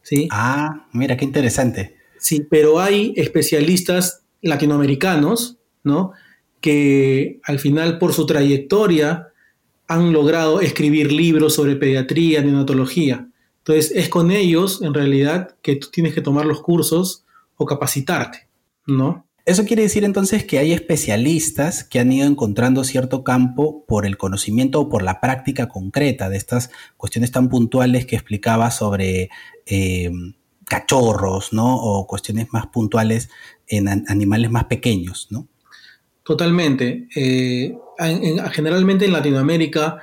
¿sí? 0.00 0.26
Ah, 0.30 0.86
mira, 0.94 1.18
qué 1.18 1.26
interesante. 1.26 1.96
Sí, 2.18 2.46
pero 2.48 2.80
hay 2.80 3.12
especialistas 3.14 4.22
latinoamericanos, 4.46 5.58
¿no? 5.84 6.12
Que 6.60 7.40
al 7.44 7.58
final 7.58 7.98
por 7.98 8.12
su 8.12 8.26
trayectoria 8.26 9.28
han 9.88 10.12
logrado 10.12 10.60
escribir 10.60 11.12
libros 11.12 11.54
sobre 11.54 11.76
pediatría, 11.76 12.42
neonatología. 12.42 13.28
Entonces 13.58 13.92
es 13.94 14.08
con 14.08 14.30
ellos, 14.30 14.80
en 14.82 14.94
realidad, 14.94 15.56
que 15.62 15.76
tú 15.76 15.88
tienes 15.90 16.14
que 16.14 16.20
tomar 16.20 16.46
los 16.46 16.62
cursos 16.62 17.24
o 17.56 17.66
capacitarte, 17.66 18.48
¿no? 18.86 19.26
Eso 19.44 19.64
quiere 19.64 19.82
decir 19.82 20.02
entonces 20.02 20.44
que 20.44 20.58
hay 20.58 20.72
especialistas 20.72 21.84
que 21.84 22.00
han 22.00 22.10
ido 22.10 22.26
encontrando 22.26 22.82
cierto 22.82 23.22
campo 23.22 23.84
por 23.86 24.04
el 24.04 24.16
conocimiento 24.16 24.80
o 24.80 24.88
por 24.88 25.04
la 25.04 25.20
práctica 25.20 25.68
concreta 25.68 26.28
de 26.28 26.36
estas 26.36 26.70
cuestiones 26.96 27.30
tan 27.30 27.48
puntuales 27.48 28.06
que 28.06 28.16
explicaba 28.16 28.72
sobre 28.72 29.30
eh, 29.66 30.10
cachorros, 30.68 31.52
¿no? 31.52 31.76
O 31.76 32.06
cuestiones 32.06 32.52
más 32.52 32.66
puntuales 32.66 33.30
en 33.68 33.88
animales 33.88 34.50
más 34.50 34.64
pequeños, 34.64 35.28
¿no? 35.30 35.46
Totalmente. 36.22 37.08
Eh, 37.14 37.76
generalmente 38.52 39.04
en 39.04 39.12
Latinoamérica 39.12 40.02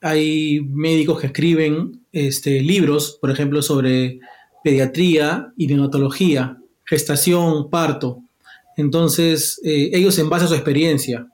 hay 0.00 0.60
médicos 0.60 1.20
que 1.20 1.28
escriben 1.28 2.00
este, 2.12 2.60
libros, 2.60 3.18
por 3.20 3.30
ejemplo, 3.30 3.62
sobre 3.62 4.20
pediatría 4.64 5.52
y 5.56 5.68
neonatología, 5.68 6.58
gestación, 6.84 7.70
parto. 7.70 8.22
Entonces, 8.76 9.60
eh, 9.64 9.90
ellos 9.92 10.18
en 10.18 10.28
base 10.28 10.46
a 10.46 10.48
su 10.48 10.54
experiencia. 10.54 11.28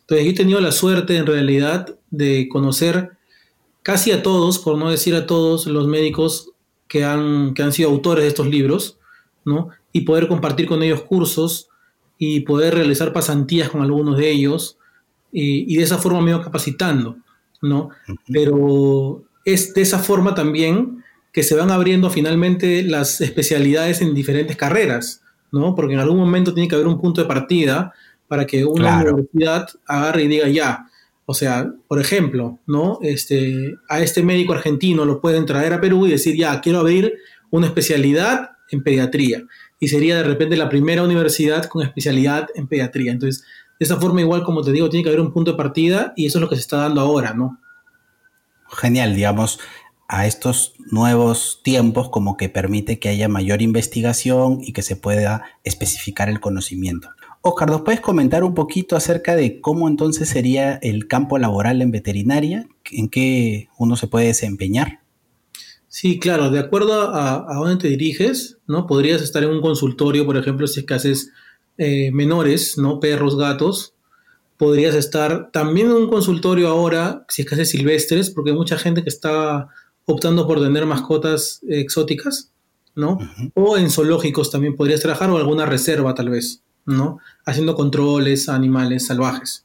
Entonces, 0.00 0.24
yo 0.24 0.32
he 0.32 0.34
tenido 0.34 0.60
la 0.60 0.72
suerte 0.72 1.16
en 1.16 1.26
realidad 1.26 1.96
de 2.10 2.48
conocer 2.48 3.10
casi 3.82 4.12
a 4.12 4.22
todos, 4.22 4.58
por 4.58 4.78
no 4.78 4.90
decir 4.90 5.14
a 5.14 5.26
todos, 5.26 5.66
los 5.66 5.86
médicos 5.86 6.49
que 6.90 7.04
han, 7.04 7.54
que 7.54 7.62
han 7.62 7.72
sido 7.72 7.88
autores 7.88 8.24
de 8.24 8.28
estos 8.28 8.48
libros, 8.48 8.98
¿no? 9.44 9.68
Y 9.92 10.00
poder 10.00 10.26
compartir 10.26 10.66
con 10.66 10.82
ellos 10.82 11.02
cursos 11.02 11.68
y 12.18 12.40
poder 12.40 12.74
realizar 12.74 13.12
pasantías 13.12 13.70
con 13.70 13.80
algunos 13.80 14.18
de 14.18 14.28
ellos 14.28 14.76
y, 15.30 15.76
de 15.76 15.84
esa 15.84 15.98
forma 15.98 16.20
me 16.20 16.32
iba 16.32 16.42
capacitando, 16.42 17.16
¿no? 17.62 17.90
Pero 18.26 19.22
es 19.44 19.72
de 19.72 19.82
esa 19.82 20.00
forma 20.00 20.34
también 20.34 21.04
que 21.32 21.44
se 21.44 21.54
van 21.54 21.70
abriendo 21.70 22.10
finalmente 22.10 22.82
las 22.82 23.20
especialidades 23.20 24.02
en 24.02 24.12
diferentes 24.12 24.56
carreras, 24.56 25.22
¿no? 25.52 25.76
Porque 25.76 25.94
en 25.94 26.00
algún 26.00 26.18
momento 26.18 26.52
tiene 26.52 26.68
que 26.68 26.74
haber 26.74 26.88
un 26.88 27.00
punto 27.00 27.22
de 27.22 27.28
partida 27.28 27.94
para 28.26 28.48
que 28.48 28.64
una 28.64 29.00
universidad 29.00 29.68
agarre 29.86 30.24
y 30.24 30.28
diga 30.28 30.48
ya, 30.48 30.89
o 31.30 31.34
sea, 31.34 31.72
por 31.86 32.00
ejemplo, 32.00 32.58
¿no? 32.66 32.98
Este, 33.02 33.76
a 33.88 34.00
este 34.00 34.24
médico 34.24 34.52
argentino 34.52 35.04
lo 35.04 35.20
pueden 35.20 35.46
traer 35.46 35.72
a 35.72 35.80
Perú 35.80 36.08
y 36.08 36.10
decir, 36.10 36.36
ya, 36.36 36.60
quiero 36.60 36.80
abrir 36.80 37.14
una 37.52 37.68
especialidad 37.68 38.50
en 38.72 38.82
pediatría. 38.82 39.44
Y 39.78 39.86
sería 39.86 40.16
de 40.16 40.24
repente 40.24 40.56
la 40.56 40.68
primera 40.68 41.04
universidad 41.04 41.66
con 41.66 41.86
especialidad 41.86 42.48
en 42.56 42.66
pediatría. 42.66 43.12
Entonces, 43.12 43.44
de 43.78 43.84
esa 43.84 44.00
forma, 44.00 44.22
igual 44.22 44.42
como 44.42 44.62
te 44.62 44.72
digo, 44.72 44.90
tiene 44.90 45.04
que 45.04 45.10
haber 45.10 45.20
un 45.20 45.32
punto 45.32 45.52
de 45.52 45.56
partida 45.56 46.12
y 46.16 46.26
eso 46.26 46.38
es 46.38 46.42
lo 46.42 46.48
que 46.48 46.56
se 46.56 46.62
está 46.62 46.78
dando 46.78 47.00
ahora, 47.00 47.32
¿no? 47.32 47.60
Genial, 48.68 49.14
digamos, 49.14 49.60
a 50.08 50.26
estos 50.26 50.74
nuevos 50.90 51.60
tiempos 51.62 52.08
como 52.08 52.36
que 52.36 52.48
permite 52.48 52.98
que 52.98 53.08
haya 53.08 53.28
mayor 53.28 53.62
investigación 53.62 54.58
y 54.62 54.72
que 54.72 54.82
se 54.82 54.96
pueda 54.96 55.44
especificar 55.62 56.28
el 56.28 56.40
conocimiento. 56.40 57.10
Oscar, 57.42 57.70
¿nos 57.70 57.82
puedes 57.82 58.02
comentar 58.02 58.44
un 58.44 58.54
poquito 58.54 58.96
acerca 58.96 59.34
de 59.34 59.62
cómo 59.62 59.88
entonces 59.88 60.28
sería 60.28 60.74
el 60.82 61.08
campo 61.08 61.38
laboral 61.38 61.80
en 61.80 61.90
veterinaria? 61.90 62.68
¿En 62.90 63.08
qué 63.08 63.68
uno 63.78 63.96
se 63.96 64.08
puede 64.08 64.26
desempeñar? 64.26 65.00
Sí, 65.88 66.20
claro, 66.20 66.50
de 66.50 66.58
acuerdo 66.58 67.14
a, 67.14 67.54
dónde 67.54 67.76
te 67.76 67.88
diriges, 67.88 68.58
¿no? 68.66 68.86
Podrías 68.86 69.22
estar 69.22 69.42
en 69.42 69.50
un 69.50 69.62
consultorio, 69.62 70.26
por 70.26 70.36
ejemplo, 70.36 70.66
si 70.66 70.80
es 70.80 70.86
que 70.86 70.94
haces 70.94 71.30
eh, 71.78 72.12
menores, 72.12 72.76
¿no? 72.76 73.00
Perros, 73.00 73.38
gatos. 73.38 73.94
podrías 74.58 74.94
estar 74.94 75.50
también 75.50 75.86
en 75.86 75.94
un 75.94 76.10
consultorio 76.10 76.68
ahora, 76.68 77.24
si 77.28 77.42
es 77.42 77.48
que 77.48 77.54
haces 77.54 77.70
silvestres, 77.70 78.30
porque 78.30 78.50
hay 78.50 78.56
mucha 78.56 78.76
gente 78.76 79.02
que 79.02 79.08
está 79.08 79.68
optando 80.04 80.46
por 80.46 80.60
tener 80.60 80.84
mascotas 80.84 81.60
exóticas, 81.66 82.52
¿no? 82.94 83.18
O 83.54 83.78
en 83.78 83.90
zoológicos 83.90 84.50
también 84.50 84.76
podrías 84.76 85.00
trabajar 85.00 85.30
o 85.30 85.38
alguna 85.38 85.64
reserva 85.64 86.14
tal 86.14 86.28
vez, 86.28 86.62
¿no? 86.86 87.18
Haciendo 87.44 87.74
controles 87.74 88.48
a 88.48 88.54
animales 88.54 89.06
salvajes. 89.06 89.64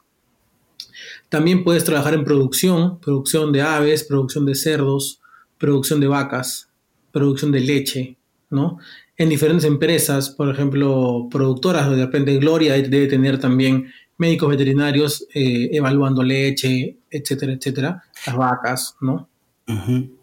También 1.28 1.64
puedes 1.64 1.84
trabajar 1.84 2.14
en 2.14 2.24
producción, 2.24 3.00
producción 3.00 3.52
de 3.52 3.62
aves, 3.62 4.04
producción 4.04 4.46
de 4.46 4.54
cerdos, 4.54 5.20
producción 5.58 6.00
de 6.00 6.06
vacas, 6.06 6.68
producción 7.12 7.50
de 7.52 7.60
leche, 7.60 8.16
¿no? 8.50 8.78
En 9.16 9.28
diferentes 9.28 9.64
empresas, 9.64 10.30
por 10.30 10.50
ejemplo, 10.50 11.28
productoras, 11.30 11.90
de 11.90 12.04
repente 12.04 12.36
Gloria 12.36 12.74
debe 12.74 13.06
tener 13.06 13.40
también 13.40 13.86
médicos 14.18 14.50
veterinarios 14.50 15.26
eh, 15.34 15.70
evaluando 15.72 16.22
leche, 16.22 16.98
etcétera, 17.10 17.52
etcétera, 17.54 18.02
las 18.26 18.36
vacas, 18.36 18.96
¿no? 19.00 19.28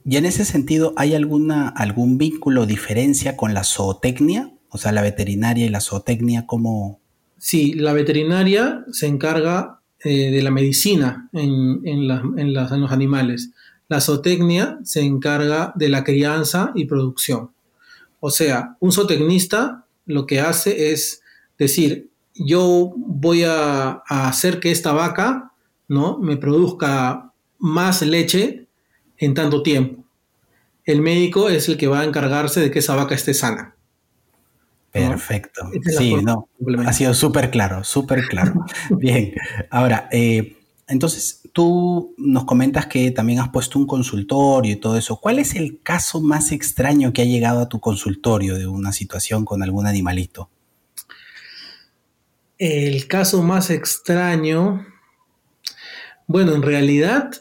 Y 0.05 0.15
en 0.15 0.25
ese 0.25 0.45
sentido, 0.45 0.93
¿hay 0.95 1.15
alguna, 1.15 1.67
algún 1.67 2.17
vínculo 2.17 2.61
o 2.61 2.65
diferencia 2.65 3.35
con 3.35 3.53
la 3.53 3.65
zootecnia? 3.65 4.53
O 4.73 4.77
sea, 4.77 4.91
la 4.91 5.01
veterinaria 5.01 5.65
y 5.65 5.69
la 5.69 5.81
zootecnia, 5.81 6.45
¿cómo...? 6.47 6.99
Sí, 7.37 7.73
la 7.73 7.93
veterinaria 7.93 8.83
se 8.91 9.05
encarga 9.05 9.79
eh, 10.03 10.31
de 10.31 10.41
la 10.41 10.49
medicina 10.49 11.29
en, 11.31 11.81
en, 11.85 12.53
los 12.53 12.91
animales. 12.91 13.51
La 13.87 14.01
zootecnia 14.01 14.79
se 14.83 15.01
encarga 15.01 15.73
de 15.75 15.89
la 15.89 16.03
crianza 16.03 16.71
y 16.73 16.85
producción. 16.85 17.51
O 18.19 18.31
sea, 18.31 18.75
un 18.79 18.91
zootecnista 18.91 19.85
lo 20.05 20.25
que 20.25 20.39
hace 20.39 20.91
es 20.91 21.21
decir, 21.57 22.09
yo 22.33 22.93
voy 22.97 23.43
a, 23.43 24.01
hacer 24.07 24.59
que 24.59 24.71
esta 24.71 24.91
vaca 24.91 25.51
¿no? 25.87 26.17
me 26.17 26.37
produzca 26.37 27.31
más 27.59 28.01
leche 28.01 28.65
en 29.17 29.33
tanto 29.33 29.61
tiempo. 29.63 30.03
El 30.85 31.01
médico 31.01 31.49
es 31.49 31.69
el 31.69 31.77
que 31.77 31.87
va 31.87 32.01
a 32.01 32.05
encargarse 32.05 32.59
de 32.59 32.71
que 32.71 32.79
esa 32.79 32.95
vaca 32.95 33.15
esté 33.15 33.33
sana. 33.33 33.75
Perfecto. 34.93 35.71
Sí, 35.97 36.15
no. 36.15 36.49
Ha 36.85 36.93
sido 36.93 37.15
súper 37.15 37.49
claro, 37.49 37.83
súper 37.83 38.27
claro. 38.27 38.63
Bien. 38.91 39.33
Ahora, 39.71 40.07
eh, 40.11 40.55
entonces 40.87 41.41
tú 41.51 42.13
nos 42.17 42.45
comentas 42.45 42.85
que 42.85 43.09
también 43.09 43.39
has 43.39 43.49
puesto 43.49 43.79
un 43.79 43.87
consultorio 43.87 44.71
y 44.71 44.75
todo 44.75 44.95
eso. 44.95 45.19
¿Cuál 45.19 45.39
es 45.39 45.55
el 45.55 45.81
caso 45.81 46.21
más 46.21 46.51
extraño 46.51 47.11
que 47.11 47.23
ha 47.23 47.25
llegado 47.25 47.59
a 47.61 47.69
tu 47.69 47.79
consultorio 47.79 48.55
de 48.55 48.67
una 48.67 48.91
situación 48.91 49.45
con 49.45 49.63
algún 49.63 49.87
animalito? 49.87 50.51
El 52.59 53.07
caso 53.07 53.41
más 53.41 53.71
extraño. 53.71 54.85
Bueno, 56.27 56.53
en 56.53 56.61
realidad, 56.61 57.31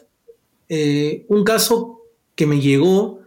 eh, 0.69 1.27
un 1.29 1.43
caso 1.43 2.01
que 2.33 2.47
me 2.47 2.59
llegó 2.59 3.22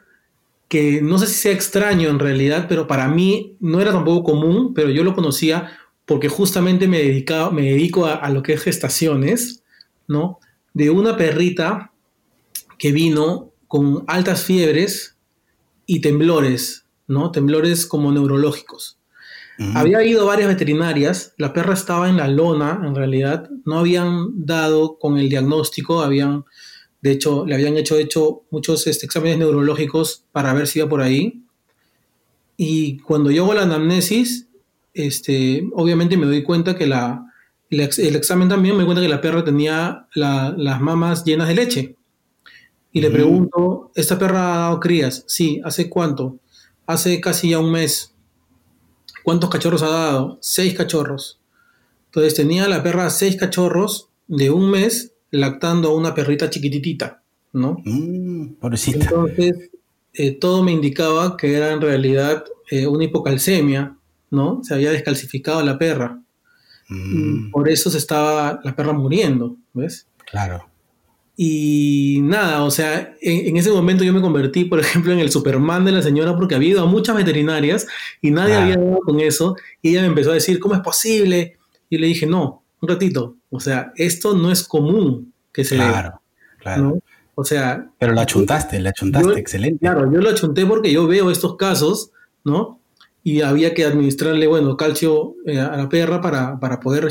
que 0.68 1.00
no 1.00 1.18
sé 1.18 1.26
si 1.26 1.34
sea 1.34 1.52
extraño 1.52 2.08
en 2.08 2.18
realidad, 2.18 2.66
pero 2.68 2.86
para 2.86 3.08
mí 3.08 3.56
no 3.60 3.80
era 3.80 3.92
tampoco 3.92 4.24
común, 4.32 4.74
pero 4.74 4.90
yo 4.90 5.04
lo 5.04 5.14
conocía 5.14 5.70
porque 6.04 6.28
justamente 6.28 6.88
me, 6.88 6.98
dedicaba, 6.98 7.50
me 7.50 7.62
dedico 7.62 8.06
a, 8.06 8.28
lo 8.30 8.42
que 8.42 8.54
es 8.54 8.62
gestaciones, 8.62 9.62
¿no? 10.06 10.38
De 10.72 10.90
una 10.90 11.16
perrita 11.16 11.92
que 12.78 12.92
vino 12.92 13.52
con 13.66 14.04
altas 14.06 14.44
fiebres 14.44 15.16
y 15.84 16.00
temblores, 16.00 16.84
¿no? 17.08 17.30
Temblores 17.32 17.86
como 17.86 18.12
neurológicos. 18.12 18.98
Había 19.74 20.04
ido 20.04 20.26
varias 20.26 20.48
veterinarias, 20.48 21.32
la 21.38 21.54
perra 21.54 21.72
estaba 21.72 22.10
en 22.10 22.18
la 22.18 22.28
lona, 22.28 22.82
en 22.84 22.94
realidad, 22.94 23.48
no 23.64 23.78
habían 23.78 24.44
dado 24.44 24.98
con 24.98 25.16
el 25.16 25.30
diagnóstico, 25.30 26.02
habían 26.02 26.44
de 27.06 27.12
hecho, 27.12 27.46
le 27.46 27.54
habían 27.54 27.76
hecho, 27.76 27.96
hecho 27.98 28.42
muchos 28.50 28.88
este, 28.88 29.06
exámenes 29.06 29.38
neurológicos 29.38 30.24
para 30.32 30.52
ver 30.54 30.66
si 30.66 30.80
iba 30.80 30.88
por 30.88 31.02
ahí. 31.02 31.40
Y 32.56 32.98
cuando 32.98 33.30
yo 33.30 33.44
hago 33.44 33.54
la 33.54 33.62
anamnesis, 33.62 34.48
este, 34.92 35.68
obviamente 35.74 36.16
me 36.16 36.26
doy 36.26 36.42
cuenta 36.42 36.74
que 36.74 36.88
la, 36.88 37.32
el, 37.70 37.80
examen 38.16 38.48
también 38.48 38.74
me 38.74 38.82
doy 38.82 38.86
cuenta 38.86 39.02
que 39.02 39.08
la 39.08 39.20
perra 39.20 39.44
tenía 39.44 40.08
las 40.14 40.80
mamas 40.80 41.24
llenas 41.24 41.46
de 41.46 41.54
leche. 41.54 41.96
Y 42.90 43.00
le 43.00 43.10
pregunto, 43.12 43.92
¿esta 43.94 44.18
perra 44.18 44.54
ha 44.54 44.58
dado 44.62 44.80
crías? 44.80 45.22
Sí, 45.28 45.60
¿hace 45.62 45.88
cuánto? 45.88 46.40
Hace 46.88 47.20
casi 47.20 47.50
ya 47.50 47.60
un 47.60 47.70
mes. 47.70 48.14
¿Cuántos 49.22 49.48
cachorros 49.48 49.82
ha 49.84 49.90
dado? 49.90 50.38
Seis 50.40 50.74
cachorros. 50.74 51.38
Entonces 52.06 52.34
tenía 52.34 52.66
la 52.66 52.82
perra 52.82 53.08
seis 53.10 53.36
cachorros 53.36 54.08
de 54.26 54.50
un 54.50 54.72
mes 54.72 55.12
lactando 55.36 55.90
a 55.90 55.94
una 55.94 56.14
perrita 56.14 56.50
chiquititita, 56.50 57.22
¿no? 57.52 57.78
Mm, 57.84 58.56
Entonces, 58.62 59.70
eh, 60.12 60.32
todo 60.32 60.62
me 60.62 60.72
indicaba 60.72 61.36
que 61.36 61.54
era 61.54 61.72
en 61.72 61.80
realidad 61.80 62.44
eh, 62.70 62.86
una 62.86 63.04
hipocalcemia, 63.04 63.96
¿no? 64.30 64.60
Se 64.62 64.74
había 64.74 64.90
descalcificado 64.90 65.62
la 65.62 65.78
perra. 65.78 66.20
Mm. 66.88 67.50
Por 67.50 67.68
eso 67.68 67.90
se 67.90 67.98
estaba 67.98 68.60
la 68.64 68.74
perra 68.74 68.92
muriendo, 68.92 69.56
¿ves? 69.72 70.06
Claro. 70.30 70.66
Y 71.38 72.20
nada, 72.22 72.62
o 72.64 72.70
sea, 72.70 73.14
en, 73.20 73.56
ese 73.58 73.70
momento 73.70 74.04
yo 74.04 74.12
me 74.14 74.22
convertí, 74.22 74.64
por 74.64 74.80
ejemplo, 74.80 75.12
en 75.12 75.18
el 75.18 75.30
Superman 75.30 75.84
de 75.84 75.92
la 75.92 76.02
señora 76.02 76.34
porque 76.34 76.54
había 76.54 76.70
ido 76.70 76.82
a 76.82 76.86
muchas 76.86 77.16
veterinarias 77.16 77.86
y 78.22 78.30
nadie 78.30 78.54
había 78.54 78.76
dado 78.76 79.00
con 79.00 79.20
eso. 79.20 79.56
Y 79.82 79.90
ella 79.90 80.00
me 80.00 80.08
empezó 80.08 80.30
a 80.30 80.34
decir, 80.34 80.58
¿cómo 80.58 80.74
es 80.74 80.80
posible? 80.80 81.58
Y 81.90 81.98
le 81.98 82.06
dije, 82.06 82.26
no, 82.26 82.64
un 82.80 82.88
ratito, 82.88 83.35
o 83.50 83.60
sea, 83.60 83.92
esto 83.96 84.34
no 84.34 84.50
es 84.50 84.66
común 84.66 85.32
que 85.52 85.64
se 85.64 85.76
Claro, 85.76 86.20
claro. 86.58 86.98
O 87.34 87.44
sea... 87.44 87.90
Pero 87.98 88.14
lo 88.14 88.20
achuntaste, 88.20 88.80
lo 88.80 88.88
achuntaste, 88.88 89.38
excelente. 89.38 89.80
Claro, 89.80 90.10
yo 90.12 90.20
lo 90.20 90.30
achunté 90.30 90.64
porque 90.64 90.92
yo 90.92 91.06
veo 91.06 91.30
estos 91.30 91.56
casos, 91.56 92.10
¿no? 92.44 92.80
Y 93.22 93.42
había 93.42 93.74
que 93.74 93.84
administrarle, 93.84 94.46
bueno, 94.46 94.76
calcio 94.76 95.34
eh, 95.44 95.58
a 95.58 95.76
la 95.76 95.88
perra 95.88 96.20
para, 96.20 96.80
poder 96.80 97.06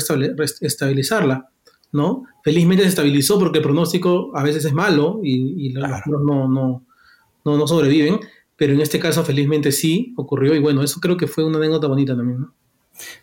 estabilizarla, 0.60 1.48
¿no? 1.92 2.24
Felizmente 2.42 2.82
se 2.82 2.88
estabilizó 2.88 3.38
porque 3.38 3.58
el 3.58 3.64
pronóstico 3.64 4.32
a 4.34 4.42
veces 4.42 4.64
es 4.64 4.72
malo 4.72 5.20
y, 5.22 5.72
los 5.72 5.88
no, 6.06 6.48
no, 6.48 6.82
no, 7.44 7.56
no 7.56 7.66
sobreviven, 7.66 8.18
pero 8.56 8.72
en 8.72 8.80
este 8.80 8.98
caso 8.98 9.24
felizmente 9.24 9.70
sí 9.70 10.14
ocurrió 10.16 10.54
y 10.54 10.58
bueno, 10.58 10.82
eso 10.82 10.98
creo 11.00 11.16
que 11.16 11.26
fue 11.26 11.44
una 11.44 11.58
anécdota 11.58 11.86
bonita 11.86 12.16
también, 12.16 12.40
¿no? 12.40 12.54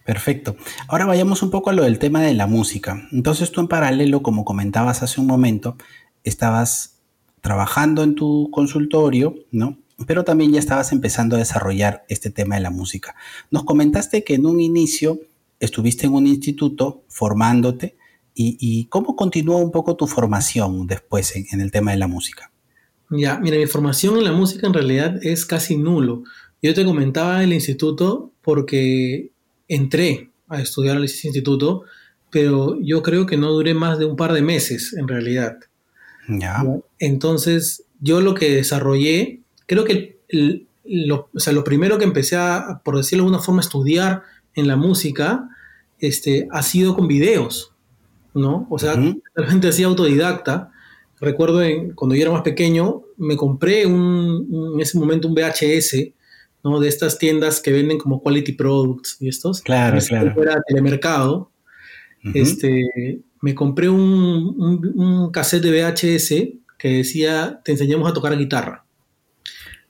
Perfecto. 0.05 0.55
Ahora 0.87 1.05
vayamos 1.05 1.43
un 1.43 1.49
poco 1.49 1.69
a 1.69 1.73
lo 1.73 1.83
del 1.83 1.99
tema 1.99 2.21
de 2.21 2.33
la 2.33 2.47
música. 2.47 3.07
Entonces 3.11 3.51
tú 3.51 3.61
en 3.61 3.67
paralelo, 3.67 4.21
como 4.21 4.45
comentabas 4.45 5.03
hace 5.03 5.21
un 5.21 5.27
momento, 5.27 5.77
estabas 6.23 7.01
trabajando 7.41 8.03
en 8.03 8.15
tu 8.15 8.49
consultorio, 8.51 9.35
¿no? 9.51 9.77
Pero 10.07 10.23
también 10.23 10.51
ya 10.51 10.59
estabas 10.59 10.91
empezando 10.91 11.35
a 11.35 11.39
desarrollar 11.39 12.03
este 12.07 12.29
tema 12.29 12.55
de 12.55 12.61
la 12.61 12.69
música. 12.69 13.15
Nos 13.51 13.63
comentaste 13.63 14.23
que 14.23 14.35
en 14.35 14.45
un 14.45 14.59
inicio 14.59 15.19
estuviste 15.59 16.07
en 16.07 16.13
un 16.13 16.27
instituto 16.27 17.03
formándote 17.07 17.95
y, 18.35 18.87
cómo 18.89 19.15
continuó 19.15 19.57
un 19.57 19.71
poco 19.71 19.95
tu 19.95 20.07
formación 20.07 20.87
después 20.87 21.35
en, 21.35 21.45
en 21.51 21.61
el 21.61 21.71
tema 21.71 21.91
de 21.91 21.97
la 21.97 22.07
música. 22.07 22.51
Ya, 23.11 23.37
mira, 23.37 23.57
mi 23.57 23.67
formación 23.67 24.17
en 24.17 24.23
la 24.23 24.31
música 24.31 24.65
en 24.65 24.73
realidad 24.73 25.19
es 25.21 25.45
casi 25.45 25.77
nulo. 25.77 26.23
Yo 26.61 26.73
te 26.73 26.83
comentaba 26.83 27.43
el 27.43 27.53
instituto 27.53 28.31
porque 28.41 29.32
entré 29.75 30.29
a 30.47 30.61
estudiar 30.61 30.97
al 30.97 31.03
instituto, 31.03 31.83
pero 32.29 32.79
yo 32.81 33.01
creo 33.03 33.25
que 33.25 33.37
no 33.37 33.51
duré 33.51 33.73
más 33.73 33.99
de 33.99 34.05
un 34.05 34.15
par 34.15 34.33
de 34.33 34.41
meses 34.41 34.93
en 34.93 35.07
realidad. 35.07 35.57
Ya. 36.27 36.63
Entonces, 36.99 37.85
yo 37.99 38.21
lo 38.21 38.33
que 38.33 38.55
desarrollé, 38.55 39.41
creo 39.65 39.83
que 39.83 40.17
lo, 40.83 41.29
o 41.33 41.39
sea, 41.39 41.53
lo 41.53 41.63
primero 41.63 41.97
que 41.97 42.05
empecé 42.05 42.35
a, 42.35 42.81
por 42.83 42.97
decirlo 42.97 43.23
de 43.23 43.27
alguna 43.27 43.43
forma, 43.43 43.61
estudiar 43.61 44.23
en 44.55 44.67
la 44.67 44.75
música, 44.75 45.49
este, 45.99 46.47
ha 46.51 46.63
sido 46.63 46.95
con 46.95 47.07
videos, 47.07 47.73
¿no? 48.33 48.67
O 48.69 48.79
sea, 48.79 48.95
realmente 49.35 49.69
hacía 49.69 49.87
autodidacta. 49.87 50.71
Recuerdo 51.19 51.61
cuando 51.95 52.15
yo 52.15 52.23
era 52.23 52.31
más 52.31 52.41
pequeño, 52.41 53.03
me 53.17 53.37
compré 53.37 53.85
un, 53.85 54.73
en 54.73 54.81
ese 54.81 54.97
momento 54.99 55.27
un 55.27 55.35
VHS 55.35 56.13
¿no? 56.63 56.79
De 56.79 56.87
estas 56.87 57.17
tiendas 57.17 57.61
que 57.61 57.71
venden 57.71 57.97
como 57.97 58.21
quality 58.21 58.53
products 58.53 59.17
y 59.19 59.27
estos. 59.27 59.61
Claro, 59.61 59.99
claro. 60.07 60.41
Era 60.41 60.61
telemercado. 60.67 61.51
este, 62.33 63.21
me 63.41 63.53
compré 63.53 63.89
un, 63.89 64.93
un, 64.95 65.31
cassette 65.31 65.63
de 65.63 65.71
VHS 65.71 66.33
que 66.77 66.89
decía, 66.89 67.59
te 67.63 67.73
enseñamos 67.73 68.09
a 68.09 68.13
tocar 68.13 68.37
guitarra, 68.37 68.85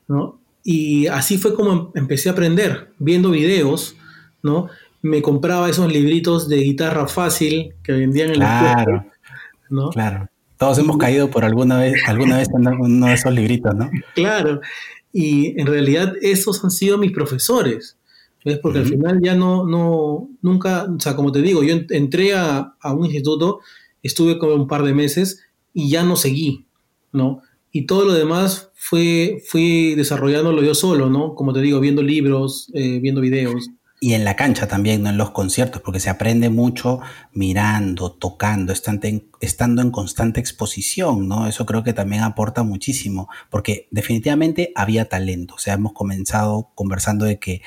¿no? 0.08 0.40
Y 0.64 1.08
así 1.08 1.38
fue 1.38 1.54
como 1.54 1.92
empecé 1.94 2.30
a 2.30 2.32
aprender, 2.32 2.92
viendo 2.98 3.30
videos, 3.30 3.96
¿no? 4.42 4.70
Me 5.02 5.22
compraba 5.22 5.70
esos 5.70 5.92
libritos 5.92 6.50
de 6.50 6.58
guitarra 6.58 7.08
fácil 7.08 7.76
que 7.84 7.92
vendían 7.92 8.32
en 8.32 8.40
la 8.40 8.84
tienda, 8.86 9.06
¿no? 9.70 9.90
Claro. 9.90 10.30
Todos 10.58 10.80
hemos 10.80 10.98
caído 10.98 11.30
por 11.30 11.44
alguna 11.44 11.78
vez, 11.78 12.02
alguna 12.08 12.38
vez 12.38 12.48
en 12.50 12.68
uno 12.68 13.08
de 13.08 13.14
esos 13.14 13.34
libritos, 13.34 13.76
¿no? 13.76 13.92
Claro. 14.16 14.62
Y 15.14 15.60
en 15.62 15.68
realidad 15.68 16.16
esos 16.22 16.64
han 16.64 16.72
sido 16.72 16.98
mis 16.98 17.14
profesores. 17.14 17.98
¿ves? 18.44 18.60
Porque 18.60 18.80
al 18.80 18.86
final 18.86 19.22
ya 19.24 19.36
no, 19.36 19.66
no, 19.66 20.30
nunca, 20.42 20.86
o 20.86 21.00
sea, 21.00 21.16
como 21.16 21.32
te 21.32 21.42
digo, 21.42 21.64
yo 21.64 21.76
entré 21.90 22.34
a, 22.34 22.76
a 22.82 22.94
un 22.94 23.06
instituto, 23.06 23.60
estuve 24.02 24.38
como 24.38 24.56
un 24.56 24.68
par 24.68 24.84
de 24.84 24.94
meses 24.94 25.44
y 25.74 25.90
ya 25.90 26.04
no 26.04 26.16
seguí, 26.16 26.66
¿no? 27.12 27.42
Y 27.72 27.86
todo 27.86 28.06
lo 28.06 28.14
demás 28.14 28.72
fue, 28.76 29.42
fui 29.48 29.96
desarrollándolo 29.96 30.62
yo 30.62 30.76
solo, 30.76 31.10
¿no? 31.10 31.36
Como 31.36 31.54
te 31.54 31.62
digo, 31.62 31.80
viendo 31.80 32.04
libros, 32.04 32.70
eh, 32.74 33.00
viendo 33.00 33.22
videos. 33.22 33.70
Y 34.04 34.16
en 34.16 34.26
la 34.26 34.36
cancha 34.36 34.68
también, 34.68 35.02
¿no? 35.02 35.12
en 35.12 35.18
los 35.18 35.32
conciertos, 35.32 35.82
porque 35.82 36.02
se 36.02 36.10
aprende 36.10 36.50
mucho 36.50 37.00
mirando, 37.32 38.12
tocando, 38.12 38.74
estando 38.74 39.08
en, 39.08 39.30
estando 39.40 39.82
en 39.82 39.92
constante 39.92 40.42
exposición, 40.42 41.30
¿no? 41.30 41.48
Eso 41.48 41.66
creo 41.66 41.84
que 41.84 41.94
también 41.94 42.22
aporta 42.22 42.64
muchísimo, 42.64 43.30
porque 43.50 43.88
definitivamente 43.92 44.74
había 44.76 45.08
talento. 45.08 45.56
O 45.56 45.58
sea, 45.58 45.76
hemos 45.76 45.94
comenzado 45.94 46.72
conversando 46.76 47.24
de 47.24 47.40
que 47.40 47.62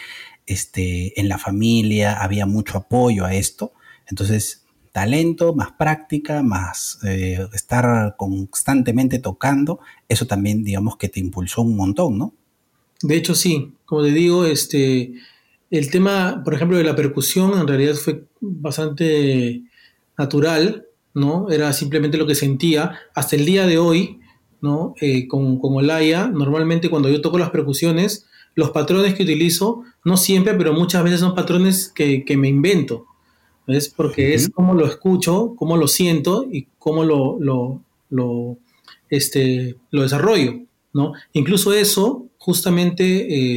este, 0.44 1.18
en 1.18 1.30
la 1.30 1.38
familia 1.38 2.22
había 2.22 2.44
mucho 2.44 2.76
apoyo 2.76 3.24
a 3.24 3.32
esto. 3.32 3.72
Entonces, 4.06 4.66
talento, 4.92 5.54
más 5.54 5.72
práctica, 5.72 6.42
más 6.42 6.98
eh, 7.04 7.48
estar 7.54 8.14
constantemente 8.18 9.20
tocando, 9.20 9.80
eso 10.06 10.26
también, 10.26 10.64
digamos, 10.64 10.98
que 10.98 11.08
te 11.08 11.18
impulsó 11.18 11.62
un 11.62 11.76
montón, 11.76 12.18
¿no? 12.18 12.34
De 13.00 13.16
hecho, 13.16 13.34
sí. 13.34 13.72
Como 13.86 14.02
te 14.02 14.12
digo, 14.12 14.44
este, 14.44 15.14
el 15.70 15.90
tema, 15.90 16.42
por 16.44 16.54
ejemplo, 16.54 16.76
de 16.76 16.84
la 16.84 16.96
percusión 16.96 17.58
en 17.58 17.66
realidad 17.66 17.94
fue 17.94 18.24
bastante 18.40 19.62
natural, 20.16 20.86
¿no? 21.14 21.50
Era 21.50 21.72
simplemente 21.72 22.18
lo 22.18 22.26
que 22.26 22.34
sentía. 22.34 22.98
Hasta 23.14 23.36
el 23.36 23.44
día 23.44 23.66
de 23.66 23.78
hoy, 23.78 24.20
¿no? 24.60 24.94
Eh, 25.00 25.26
con, 25.28 25.58
con 25.58 25.74
Olaya, 25.74 26.28
normalmente 26.28 26.90
cuando 26.90 27.08
yo 27.08 27.20
toco 27.20 27.38
las 27.38 27.50
percusiones, 27.50 28.26
los 28.54 28.70
patrones 28.70 29.14
que 29.14 29.24
utilizo, 29.24 29.82
no 30.04 30.16
siempre, 30.16 30.54
pero 30.54 30.72
muchas 30.72 31.04
veces 31.04 31.20
son 31.20 31.34
patrones 31.34 31.92
que, 31.94 32.24
que 32.24 32.36
me 32.36 32.48
invento. 32.48 33.06
¿ves? 33.66 33.88
Porque 33.88 34.34
es 34.34 34.48
como 34.48 34.74
lo 34.74 34.86
escucho, 34.86 35.54
cómo 35.56 35.76
lo 35.76 35.88
siento 35.88 36.46
y 36.50 36.68
cómo 36.78 37.04
lo, 37.04 37.38
lo, 37.40 37.82
lo, 38.10 38.58
este, 39.10 39.76
lo 39.90 40.02
desarrollo, 40.02 40.60
¿no? 40.92 41.12
Incluso 41.32 41.72
eso 41.72 42.26
justamente 42.38 43.04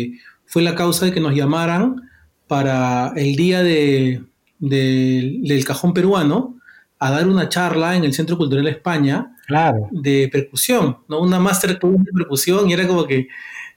eh, 0.03 0.13
fue 0.49 0.63
la 0.63 0.73
causa 0.73 1.05
de 1.05 1.11
que 1.11 1.19
nos 1.19 1.35
llamaran 1.35 2.09
para 2.47 3.13
el 3.15 3.35
día 3.35 3.61
de, 3.61 4.23
del 4.57 5.63
cajón 5.63 5.93
peruano 5.93 6.57
a 6.97 7.11
dar 7.11 7.27
una 7.27 7.49
charla 7.49 7.95
en 7.95 8.03
el 8.03 8.13
Centro 8.15 8.35
Cultural 8.35 8.67
España 8.67 9.37
claro. 9.45 9.87
de 9.91 10.27
percusión, 10.31 10.97
¿no? 11.07 11.21
Una 11.21 11.39
masterclass 11.39 12.03
de 12.03 12.11
percusión 12.11 12.67
y 12.67 12.73
era 12.73 12.87
como 12.87 13.05
que 13.05 13.27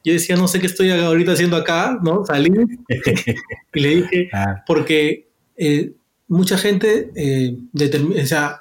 yo 0.02 0.14
decía, 0.14 0.34
no 0.34 0.48
sé 0.48 0.60
qué 0.60 0.66
estoy 0.66 0.90
ahorita 0.90 1.32
haciendo 1.32 1.58
acá, 1.58 2.00
¿no? 2.02 2.24
Salí 2.24 2.50
y 3.74 3.80
le 3.80 3.88
dije, 3.96 4.30
porque 4.66 5.28
eh, 5.58 5.92
mucha 6.26 6.56
gente 6.56 7.10
eh, 7.14 7.54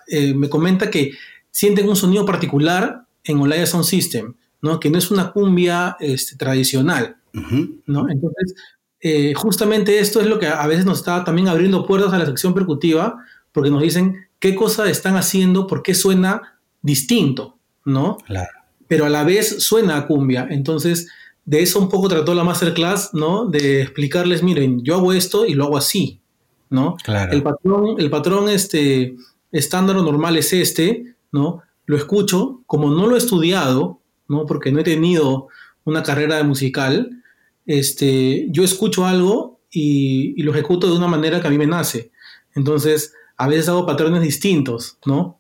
eh, 0.08 0.34
me 0.36 0.50
comenta 0.50 0.92
que 0.92 1.14
sienten 1.50 1.88
un 1.88 1.96
sonido 1.96 2.26
particular 2.26 3.06
en 3.24 3.40
Olaya 3.40 3.66
Sound 3.66 3.86
System, 3.86 4.34
¿no? 4.62 4.82
que 4.82 4.90
no 4.90 4.98
es 4.98 5.12
una 5.12 5.32
cumbia 5.32 5.96
este, 6.02 6.36
tradicional. 6.36 7.16
¿No? 7.34 8.10
Entonces, 8.10 8.56
eh, 9.00 9.34
justamente 9.34 10.00
esto 10.00 10.22
es 10.22 10.28
lo 10.28 10.40
que 10.40 10.48
a 10.48 10.66
veces 10.68 10.86
nos 10.86 11.00
está 11.00 11.24
también 11.24 11.48
abriendo 11.48 11.86
puertas 11.86 12.14
a 12.14 12.20
la 12.20 12.26
sección 12.26 12.54
percutiva, 12.54 13.18
porque 13.52 13.72
nos 13.72 13.82
dicen 13.82 14.28
qué 14.40 14.56
cosa 14.56 14.90
están 14.90 15.16
haciendo, 15.16 15.68
por 15.68 15.84
qué 15.84 15.94
suena 15.94 16.60
distinto, 16.82 17.58
¿no? 17.86 18.18
Claro. 18.26 18.50
Pero 18.88 19.06
a 19.06 19.10
la 19.10 19.24
vez 19.24 19.64
suena 19.64 19.98
a 19.98 20.08
cumbia. 20.08 20.48
Entonces, 20.50 21.08
de 21.46 21.62
eso 21.62 21.80
un 21.80 21.90
poco 21.90 22.08
trató 22.08 22.34
la 22.34 22.44
masterclass, 22.44 23.14
¿no? 23.14 23.46
De 23.46 23.82
explicarles, 23.82 24.44
miren, 24.44 24.84
yo 24.84 24.96
hago 24.96 25.14
esto 25.14 25.46
y 25.46 25.54
lo 25.54 25.66
hago 25.66 25.78
así, 25.78 26.22
¿no? 26.70 26.98
El 27.32 27.42
patrón, 27.42 27.96
el 28.00 28.10
patrón 28.10 28.50
este, 28.50 29.16
estándar 29.52 29.98
o 29.98 30.04
normal 30.04 30.38
es 30.38 30.54
este, 30.54 31.16
¿no? 31.32 31.62
Lo 31.86 31.98
escucho, 31.98 32.62
como 32.68 32.90
no 32.92 33.08
lo 33.08 33.16
he 33.16 33.18
estudiado, 33.18 34.00
¿no? 34.28 34.46
Porque 34.46 34.72
no 34.72 34.80
he 34.80 34.84
tenido 34.84 35.48
una 35.84 36.04
carrera 36.04 36.44
musical, 36.44 37.21
este, 37.66 38.48
yo 38.50 38.64
escucho 38.64 39.06
algo 39.06 39.62
y, 39.72 40.42
lo 40.44 40.52
ejecuto 40.52 40.88
de 40.90 40.98
una 40.98 41.08
manera 41.08 41.42
que 41.42 41.48
a 41.48 41.52
mí 41.52 41.58
me 41.58 41.68
nace. 41.68 42.12
Entonces, 42.56 43.14
a 43.38 43.48
veces 43.48 43.70
hago 43.70 43.86
patrones 43.86 44.22
distintos, 44.22 44.98
¿no? 45.06 45.40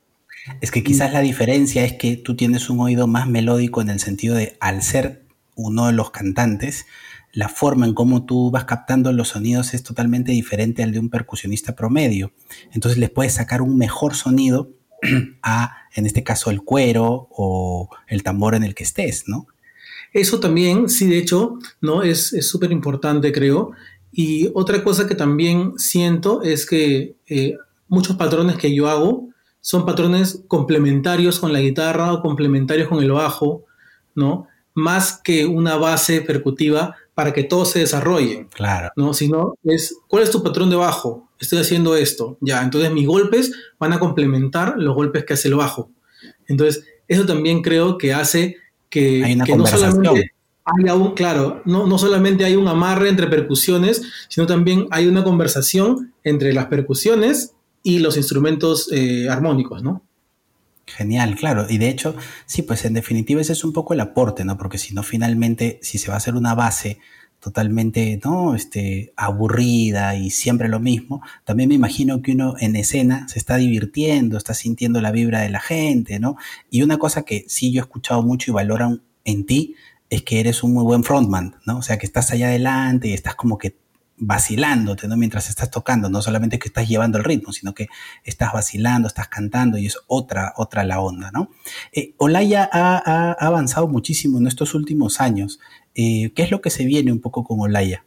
Es 0.59 0.71
que 0.71 0.83
quizás 0.83 1.13
la 1.13 1.21
diferencia 1.21 1.83
es 1.83 1.93
que 1.93 2.17
tú 2.17 2.35
tienes 2.35 2.69
un 2.69 2.79
oído 2.79 3.07
más 3.07 3.27
melódico 3.27 3.81
en 3.81 3.89
el 3.89 3.99
sentido 3.99 4.35
de, 4.35 4.57
al 4.59 4.81
ser 4.81 5.25
uno 5.55 5.87
de 5.87 5.93
los 5.93 6.11
cantantes, 6.11 6.85
la 7.33 7.47
forma 7.47 7.85
en 7.85 7.93
cómo 7.93 8.25
tú 8.25 8.51
vas 8.51 8.65
captando 8.65 9.13
los 9.13 9.29
sonidos 9.29 9.73
es 9.73 9.83
totalmente 9.83 10.31
diferente 10.31 10.83
al 10.83 10.91
de 10.91 10.99
un 10.99 11.09
percusionista 11.09 11.75
promedio. 11.75 12.33
Entonces 12.73 12.97
les 12.97 13.09
puedes 13.09 13.33
sacar 13.33 13.61
un 13.61 13.77
mejor 13.77 14.15
sonido 14.15 14.71
a, 15.43 15.77
en 15.93 16.05
este 16.05 16.23
caso, 16.23 16.49
el 16.49 16.61
cuero 16.61 17.27
o 17.31 17.89
el 18.07 18.23
tambor 18.23 18.55
en 18.55 18.63
el 18.63 18.75
que 18.75 18.83
estés, 18.83 19.27
¿no? 19.27 19.47
Eso 20.11 20.39
también, 20.39 20.89
sí, 20.89 21.07
de 21.07 21.17
hecho, 21.17 21.57
¿no? 21.79 22.03
Es 22.03 22.35
súper 22.41 22.71
importante, 22.71 23.31
creo. 23.31 23.71
Y 24.11 24.49
otra 24.53 24.83
cosa 24.83 25.07
que 25.07 25.15
también 25.15 25.73
siento 25.77 26.41
es 26.41 26.65
que 26.65 27.15
eh, 27.27 27.55
muchos 27.87 28.17
patrones 28.17 28.57
que 28.57 28.75
yo 28.75 28.89
hago 28.89 29.29
son 29.61 29.85
patrones 29.85 30.43
complementarios 30.47 31.39
con 31.39 31.53
la 31.53 31.61
guitarra 31.61 32.11
o 32.11 32.21
complementarios 32.21 32.89
con 32.89 33.01
el 33.01 33.11
bajo, 33.11 33.65
¿no? 34.15 34.47
Más 34.73 35.19
que 35.23 35.45
una 35.45 35.77
base 35.77 36.21
percutiva 36.21 36.95
para 37.13 37.33
que 37.33 37.43
todo 37.43 37.65
se 37.65 37.79
desarrolle. 37.79 38.47
Claro. 38.53 38.89
¿no? 38.95 39.13
Sino 39.13 39.55
es, 39.63 39.97
¿cuál 40.07 40.23
es 40.23 40.31
tu 40.31 40.41
patrón 40.41 40.69
de 40.69 40.75
bajo? 40.75 41.29
Estoy 41.39 41.59
haciendo 41.59 41.95
esto. 41.95 42.37
Ya, 42.41 42.63
entonces 42.63 42.91
mis 42.91 43.07
golpes 43.07 43.51
van 43.79 43.93
a 43.93 43.99
complementar 43.99 44.75
los 44.77 44.95
golpes 44.95 45.25
que 45.25 45.33
hace 45.33 45.49
el 45.49 45.55
bajo. 45.55 45.91
Entonces, 46.47 46.85
eso 47.07 47.25
también 47.25 47.61
creo 47.61 47.97
que 47.97 48.13
hace 48.13 48.57
que, 48.91 49.23
hay 49.23 49.33
una 49.33 49.45
no 49.45 49.65
solamente 49.65 50.33
haya 50.65 50.95
un, 50.95 51.13
claro, 51.15 51.61
no, 51.65 51.87
no 51.87 51.97
solamente 51.97 52.45
hay 52.45 52.55
un 52.55 52.67
amarre 52.67 53.09
entre 53.09 53.27
percusiones, 53.27 54.03
sino 54.27 54.45
también 54.45 54.87
hay 54.91 55.07
una 55.07 55.23
conversación 55.23 56.13
entre 56.23 56.53
las 56.53 56.67
percusiones 56.67 57.53
y 57.83 57.99
los 57.99 58.17
instrumentos 58.17 58.89
eh, 58.91 59.27
armónicos, 59.29 59.81
¿no? 59.81 60.03
Genial, 60.85 61.35
claro. 61.35 61.65
Y 61.69 61.77
de 61.77 61.89
hecho, 61.89 62.15
sí, 62.45 62.61
pues 62.63 62.85
en 62.85 62.93
definitiva 62.93 63.41
ese 63.41 63.53
es 63.53 63.63
un 63.63 63.73
poco 63.73 63.93
el 63.93 64.01
aporte, 64.01 64.45
¿no? 64.45 64.57
Porque 64.57 64.77
si 64.77 64.93
no, 64.93 65.03
finalmente, 65.03 65.79
si 65.81 65.97
se 65.97 66.09
va 66.09 66.15
a 66.15 66.17
hacer 66.17 66.35
una 66.35 66.53
base 66.53 66.99
totalmente, 67.41 68.19
¿no? 68.23 68.55
Este, 68.55 69.13
aburrida 69.17 70.15
y 70.15 70.29
siempre 70.29 70.69
lo 70.69 70.79
mismo, 70.79 71.21
también 71.43 71.69
me 71.69 71.75
imagino 71.75 72.21
que 72.21 72.33
uno 72.33 72.55
en 72.59 72.75
escena 72.75 73.27
se 73.27 73.39
está 73.39 73.57
divirtiendo, 73.57 74.37
está 74.37 74.53
sintiendo 74.53 75.01
la 75.01 75.11
vibra 75.11 75.41
de 75.41 75.49
la 75.49 75.59
gente, 75.59 76.19
¿no? 76.19 76.37
Y 76.69 76.83
una 76.83 76.99
cosa 76.99 77.23
que 77.23 77.43
sí 77.47 77.73
yo 77.73 77.81
he 77.81 77.83
escuchado 77.83 78.21
mucho 78.21 78.51
y 78.51 78.53
valoran 78.53 79.01
en 79.25 79.45
ti 79.45 79.75
es 80.09 80.21
que 80.21 80.39
eres 80.39 80.61
un 80.61 80.73
muy 80.73 80.83
buen 80.83 81.03
frontman, 81.03 81.55
¿no? 81.65 81.79
O 81.79 81.81
sea, 81.81 81.97
que 81.97 82.05
estás 82.05 82.31
allá 82.31 82.47
adelante 82.47 83.07
y 83.07 83.13
estás 83.13 83.33
como 83.33 83.57
que 83.57 83.81
vacilándote, 84.23 85.07
¿no? 85.07 85.17
Mientras 85.17 85.49
estás 85.49 85.71
tocando, 85.71 86.07
no 86.07 86.21
solamente 86.21 86.59
que 86.59 86.67
estás 86.67 86.87
llevando 86.87 87.17
el 87.17 87.23
ritmo, 87.23 87.51
sino 87.51 87.73
que 87.73 87.87
estás 88.23 88.53
vacilando, 88.53 89.07
estás 89.07 89.29
cantando 89.29 89.79
y 89.79 89.87
es 89.87 89.97
otra, 90.05 90.53
otra 90.57 90.83
la 90.83 90.99
onda, 90.99 91.31
¿no? 91.31 91.49
Eh, 91.91 92.13
Olaya 92.17 92.69
ha, 92.71 93.31
avanzado 93.39 93.87
muchísimo 93.87 94.37
en 94.37 94.45
estos 94.45 94.75
últimos 94.75 95.19
años. 95.21 95.59
Eh, 95.95 96.31
¿Qué 96.35 96.43
es 96.43 96.51
lo 96.51 96.61
que 96.61 96.69
se 96.69 96.85
viene 96.85 97.11
un 97.11 97.19
poco 97.19 97.43
con 97.43 97.59
Olaya? 97.59 98.05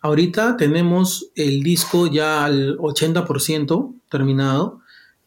Ahorita 0.00 0.56
tenemos 0.56 1.30
el 1.36 1.62
disco 1.62 2.08
ya 2.08 2.44
al 2.44 2.76
80% 2.78 3.94
terminado. 4.08 4.80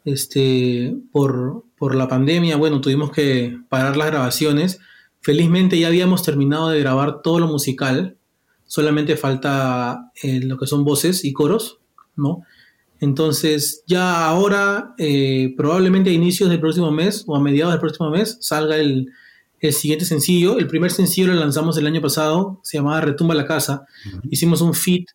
Este, 0.03 0.95
por, 1.12 1.63
por 1.77 1.95
la 1.95 2.08
pandemia, 2.08 2.58
bueno, 2.58 2.81
tuvimos 2.81 3.12
que 3.12 3.58
parar 3.69 3.97
las 3.97 4.08
grabaciones. 4.08 4.79
Felizmente 5.21 5.79
ya 5.79 5.88
habíamos 5.88 6.23
terminado 6.23 6.69
de 6.69 6.79
grabar 6.79 7.21
todo 7.23 7.39
lo 7.39 7.47
musical, 7.47 8.17
solamente 8.65 9.17
falta 9.17 10.12
eh, 10.21 10.41
lo 10.41 10.58
que 10.58 10.67
son 10.67 10.84
voces 10.84 11.25
y 11.25 11.34
coros, 11.34 11.79
¿no? 12.15 12.43
Entonces, 12.99 13.84
ya 13.88 14.25
ahora, 14.27 14.93
eh, 14.97 15.53
probablemente 15.58 16.12
a 16.12 16.13
inicios 16.13 16.49
del 16.49 16.60
próximo 16.60 16.91
mes 16.91 17.23
o 17.27 17.36
a 17.36 17.39
mediados 17.39 17.73
del 17.73 17.81
próximo 17.81 18.10
mes, 18.10 18.38
salga 18.41 18.77
el, 18.77 19.12
siguiente 19.61 20.05
sencillo. 20.05 20.57
El 20.57 20.67
primer 20.67 20.91
sencillo 20.91 21.27
lo 21.27 21.39
lanzamos 21.39 21.77
el 21.77 21.87
año 21.87 22.01
pasado, 22.01 22.59
se 22.63 22.77
llamaba 22.77 23.01
Retumba 23.01 23.35
la 23.35 23.45
Casa. 23.45 23.85
Hicimos 24.29 24.61
un 24.61 24.73
feat 24.73 25.05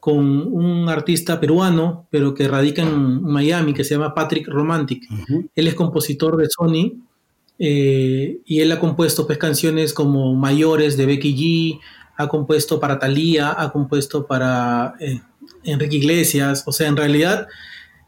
con 0.00 0.18
un 0.18 0.88
artista 0.88 1.38
peruano, 1.38 2.06
pero 2.10 2.34
que 2.34 2.48
radica 2.48 2.82
en 2.82 3.22
Miami, 3.22 3.74
que 3.74 3.84
se 3.84 3.94
llama 3.94 4.14
Patrick 4.14 4.48
Romantic. 4.48 5.02
Él 5.54 5.66
es 5.66 5.74
compositor 5.74 6.36
de 6.38 6.48
Sony 6.48 7.02
eh, 7.58 8.40
y 8.46 8.60
él 8.60 8.72
ha 8.72 8.80
compuesto 8.80 9.26
pues, 9.26 9.36
canciones 9.38 9.92
como 9.92 10.34
Mayores 10.34 10.96
de 10.96 11.04
Becky 11.04 11.36
G, 11.36 11.80
ha 12.16 12.28
compuesto 12.28 12.80
para 12.80 12.98
Thalía, 12.98 13.54
ha 13.56 13.70
compuesto 13.70 14.26
para 14.26 14.94
eh, 15.00 15.20
Enrique 15.64 15.96
Iglesias, 15.96 16.64
o 16.66 16.72
sea, 16.72 16.88
en 16.88 16.96
realidad 16.96 17.46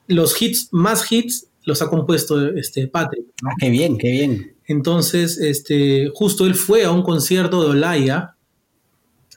los 0.07 0.41
hits, 0.41 0.69
más 0.73 1.11
hits, 1.13 1.49
los 1.65 1.83
ha 1.83 1.89
compuesto 1.89 2.49
este 2.57 2.89
Patrick. 2.89 3.27
Ah, 3.45 3.55
qué 3.59 3.69
bien, 3.69 3.99
qué 3.99 4.11
bien. 4.11 4.52
Entonces, 4.73 5.37
este, 5.37 6.11
justo 6.15 6.47
él 6.47 6.55
fue 6.55 6.85
a 6.85 6.91
un 6.91 7.03
concierto 7.03 7.63
de 7.63 7.69
Olaya 7.69 8.37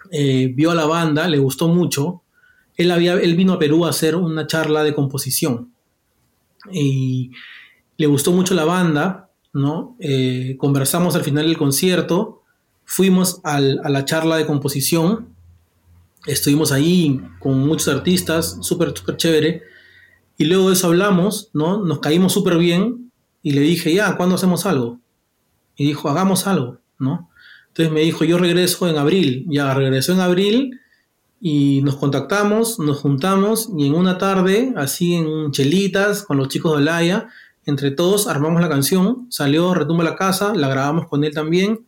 eh, 0.10 0.54
vio 0.56 0.71
a 0.71 0.76
la 0.76 0.86
banda, 0.86 1.28
le 1.28 1.39
gustó 1.39 1.67
mucho. 1.67 2.21
Él, 2.78 2.89
había, 2.89 3.13
él 3.15 3.36
vino 3.36 3.52
a 3.52 3.60
Perú 3.60 3.86
a 3.86 3.89
hacer 3.89 4.15
una 4.15 4.48
charla 4.48 4.84
de 4.84 4.95
composición 4.95 5.74
y 6.71 7.32
le 7.98 8.08
gustó 8.08 8.32
mucho 8.32 8.54
la 8.54 8.63
banda, 8.63 9.30
¿no? 9.52 9.98
Eh, 10.00 10.56
conversamos 10.58 11.15
al 11.15 11.24
final 11.24 11.48
del 11.48 11.58
concierto, 11.58 12.41
fuimos 12.86 13.41
a 13.43 13.60
la 13.60 14.06
charla 14.06 14.38
de 14.38 14.45
composición, 14.45 15.36
estuvimos 16.26 16.71
ahí 16.71 17.21
con 17.39 17.60
muchos 17.60 17.89
artistas, 17.89 18.58
súper, 18.62 18.98
súper 18.98 19.17
chévere, 19.17 19.63
y 20.38 20.45
luego 20.45 20.69
de 20.69 20.76
eso 20.76 20.88
hablamos, 20.88 21.50
¿no? 21.54 21.84
Nos 21.84 22.00
caímos 22.00 22.32
súper 22.32 22.58
bien 22.58 23.12
y 23.43 23.52
le 23.52 23.62
dije, 23.62 23.93
ya, 23.93 24.15
¿cuándo 24.15 24.36
hacemos 24.36 24.65
algo? 24.65 25.00
Y 25.75 25.85
dijo, 25.85 26.09
hagamos 26.09 26.47
algo, 26.47 26.79
¿no? 26.99 27.29
Entonces 27.67 27.93
me 27.93 28.01
dijo, 28.01 28.23
yo 28.23 28.38
regreso 28.38 28.88
en 28.88 28.97
abril, 28.97 29.45
ya 29.49 29.73
regresó 29.73 30.13
en 30.13 30.21
abril 30.21 30.79
y 31.41 31.81
nos 31.83 31.97
contactamos, 31.97 32.79
nos 32.79 32.99
juntamos 32.99 33.69
y 33.77 33.88
en 33.88 33.93
una 33.93 34.17
tarde, 34.17 34.73
así 34.77 35.15
en 35.15 35.51
chelitas, 35.51 36.23
con 36.23 36.38
los 36.38 36.47
chicos 36.47 36.71
de 36.71 36.77
Olaya, 36.77 37.27
entre 37.65 37.91
todos 37.91 38.27
armamos 38.27 38.61
la 38.61 38.69
canción, 38.69 39.27
salió 39.29 39.73
Retumba 39.73 40.03
la 40.03 40.15
Casa, 40.15 40.53
la 40.55 40.69
grabamos 40.69 41.07
con 41.07 41.23
él 41.23 41.33
también 41.33 41.85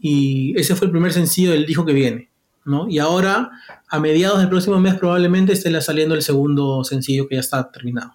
y 0.00 0.58
ese 0.58 0.74
fue 0.74 0.86
el 0.86 0.92
primer 0.92 1.12
sencillo 1.12 1.50
del 1.50 1.66
disco 1.66 1.84
que 1.84 1.92
viene, 1.92 2.30
¿no? 2.64 2.88
Y 2.88 2.98
ahora, 2.98 3.50
a 3.88 4.00
mediados 4.00 4.38
del 4.38 4.48
próximo 4.48 4.80
mes 4.80 4.94
probablemente 4.94 5.52
esté 5.52 5.78
saliendo 5.80 6.14
el 6.14 6.22
segundo 6.22 6.84
sencillo 6.84 7.28
que 7.28 7.34
ya 7.34 7.40
está 7.40 7.70
terminado. 7.70 8.14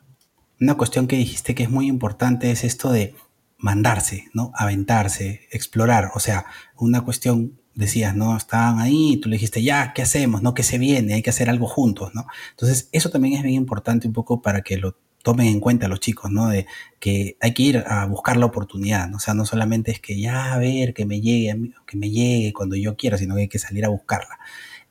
Una 0.59 0.75
cuestión 0.75 1.07
que 1.07 1.17
dijiste 1.17 1.53
que 1.55 1.63
es 1.63 1.69
muy 1.69 1.87
importante 1.87 2.49
es 2.49 2.63
esto 2.63 2.91
de 2.91 3.15
mandarse, 3.63 4.25
¿no? 4.33 4.51
Aventarse, 4.55 5.47
explorar, 5.49 6.11
o 6.15 6.19
sea, 6.19 6.45
una 6.75 7.01
cuestión 7.01 7.57
decías, 7.73 8.13
¿no? 8.13 8.35
Estaban 8.35 8.79
ahí, 8.79 9.17
tú 9.17 9.29
le 9.29 9.37
dijiste, 9.37 9.63
ya, 9.63 9.93
¿qué 9.93 10.01
hacemos? 10.01 10.43
¿No? 10.43 10.53
¿Qué 10.53 10.63
se 10.63 10.77
viene? 10.77 11.13
Hay 11.13 11.21
que 11.21 11.29
hacer 11.29 11.49
algo 11.49 11.65
juntos, 11.65 12.13
¿no? 12.13 12.27
Entonces, 12.51 12.89
eso 12.91 13.09
también 13.09 13.35
es 13.35 13.41
bien 13.41 13.55
importante 13.55 14.05
un 14.05 14.13
poco 14.13 14.41
para 14.41 14.63
que 14.63 14.75
lo 14.77 14.97
tomen 15.23 15.47
en 15.47 15.61
cuenta 15.61 15.87
los 15.87 16.01
chicos, 16.01 16.29
¿no? 16.29 16.49
De 16.49 16.67
que 16.99 17.37
hay 17.39 17.53
que 17.53 17.63
ir 17.63 17.77
a 17.87 18.05
buscar 18.05 18.35
la 18.35 18.47
oportunidad. 18.47 19.11
O 19.15 19.19
sea, 19.19 19.33
no 19.33 19.45
solamente 19.45 19.91
es 19.91 20.01
que 20.01 20.19
ya, 20.19 20.53
a 20.53 20.57
ver, 20.57 20.93
que 20.93 21.05
me 21.05 21.21
llegue, 21.21 21.71
que 21.87 21.95
me 21.95 22.09
llegue 22.09 22.51
cuando 22.51 22.75
yo 22.75 22.97
quiera, 22.97 23.17
sino 23.17 23.35
que 23.35 23.41
hay 23.43 23.47
que 23.47 23.59
salir 23.59 23.85
a 23.85 23.89
buscarla. 23.89 24.39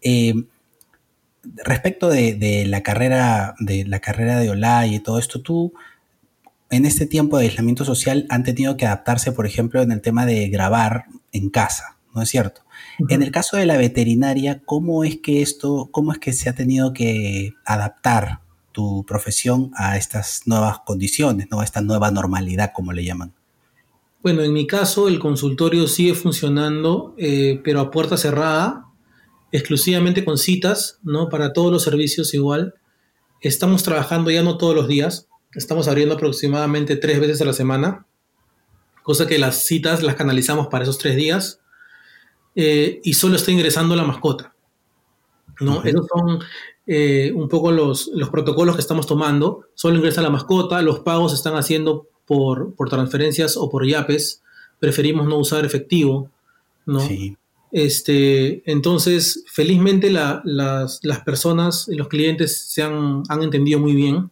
Eh, 0.00 0.46
respecto 1.64 2.08
de, 2.08 2.64
la 2.66 2.82
carrera, 2.82 3.54
de 3.58 3.84
la 3.84 4.00
carrera 4.00 4.40
de 4.40 4.48
Olay 4.48 4.94
y 4.94 5.00
todo 5.00 5.18
esto, 5.18 5.42
tú 5.42 5.74
en 6.72 6.86
este 6.86 7.06
tiempo 7.06 7.36
de 7.36 7.44
aislamiento 7.44 7.84
social 7.84 8.26
han 8.30 8.44
tenido 8.44 8.78
que 8.78 8.86
adaptarse, 8.86 9.30
por 9.30 9.46
ejemplo, 9.46 9.82
en 9.82 9.92
el 9.92 10.00
tema 10.00 10.24
de 10.24 10.48
grabar 10.48 11.04
en 11.30 11.50
casa, 11.50 11.98
¿no 12.14 12.22
es 12.22 12.30
cierto? 12.30 12.62
En 13.10 13.22
el 13.22 13.30
caso 13.30 13.58
de 13.58 13.66
la 13.66 13.76
veterinaria, 13.76 14.62
¿cómo 14.64 15.04
es 15.04 15.18
que 15.18 15.42
esto, 15.42 15.90
cómo 15.92 16.12
es 16.12 16.18
que 16.18 16.32
se 16.32 16.48
ha 16.48 16.54
tenido 16.54 16.94
que 16.94 17.52
adaptar 17.66 18.40
tu 18.72 19.04
profesión 19.06 19.70
a 19.74 19.98
estas 19.98 20.42
nuevas 20.46 20.78
condiciones, 20.78 21.48
¿no? 21.50 21.60
a 21.60 21.64
esta 21.64 21.82
nueva 21.82 22.10
normalidad, 22.10 22.72
como 22.74 22.92
le 22.92 23.04
llaman? 23.04 23.34
Bueno, 24.22 24.42
en 24.42 24.54
mi 24.54 24.66
caso 24.66 25.08
el 25.08 25.18
consultorio 25.18 25.86
sigue 25.88 26.14
funcionando, 26.14 27.14
eh, 27.18 27.60
pero 27.62 27.80
a 27.80 27.90
puerta 27.90 28.16
cerrada, 28.16 28.86
exclusivamente 29.50 30.24
con 30.24 30.38
citas, 30.38 31.00
¿no? 31.02 31.28
Para 31.28 31.52
todos 31.52 31.70
los 31.70 31.82
servicios 31.82 32.32
igual. 32.32 32.74
Estamos 33.42 33.82
trabajando 33.82 34.30
ya 34.30 34.42
no 34.42 34.56
todos 34.56 34.74
los 34.74 34.88
días, 34.88 35.28
estamos 35.54 35.88
abriendo 35.88 36.14
aproximadamente 36.14 36.96
tres 36.96 37.20
veces 37.20 37.40
a 37.40 37.44
la 37.44 37.52
semana, 37.52 38.06
cosa 39.02 39.26
que 39.26 39.38
las 39.38 39.64
citas 39.64 40.02
las 40.02 40.14
canalizamos 40.14 40.68
para 40.68 40.84
esos 40.84 40.98
tres 40.98 41.16
días 41.16 41.60
eh, 42.54 43.00
y 43.02 43.14
solo 43.14 43.36
está 43.36 43.50
ingresando 43.50 43.96
la 43.96 44.04
mascota. 44.04 44.54
¿no? 45.60 45.82
Esos 45.84 46.06
son 46.06 46.40
eh, 46.86 47.32
un 47.34 47.48
poco 47.48 47.70
los, 47.72 48.10
los, 48.14 48.30
protocolos 48.30 48.74
que 48.74 48.80
estamos 48.80 49.06
tomando. 49.06 49.66
Solo 49.74 49.96
ingresa 49.96 50.22
la 50.22 50.30
mascota, 50.30 50.82
los 50.82 51.00
pagos 51.00 51.32
se 51.32 51.36
están 51.36 51.54
haciendo 51.54 52.08
por, 52.26 52.74
por 52.74 52.88
transferencias 52.88 53.56
o 53.56 53.70
por 53.70 53.86
yapes. 53.86 54.42
Preferimos 54.78 55.26
no 55.26 55.38
usar 55.38 55.64
efectivo. 55.64 56.30
¿no? 56.86 57.00
Este, 57.70 58.70
entonces, 58.70 59.44
felizmente 59.46 60.10
las, 60.10 60.42
las, 60.44 61.20
personas, 61.24 61.88
los 61.88 62.08
clientes 62.08 62.70
se 62.70 62.82
han, 62.82 63.22
han 63.28 63.42
entendido 63.42 63.78
muy 63.78 63.94
bien. 63.94 64.30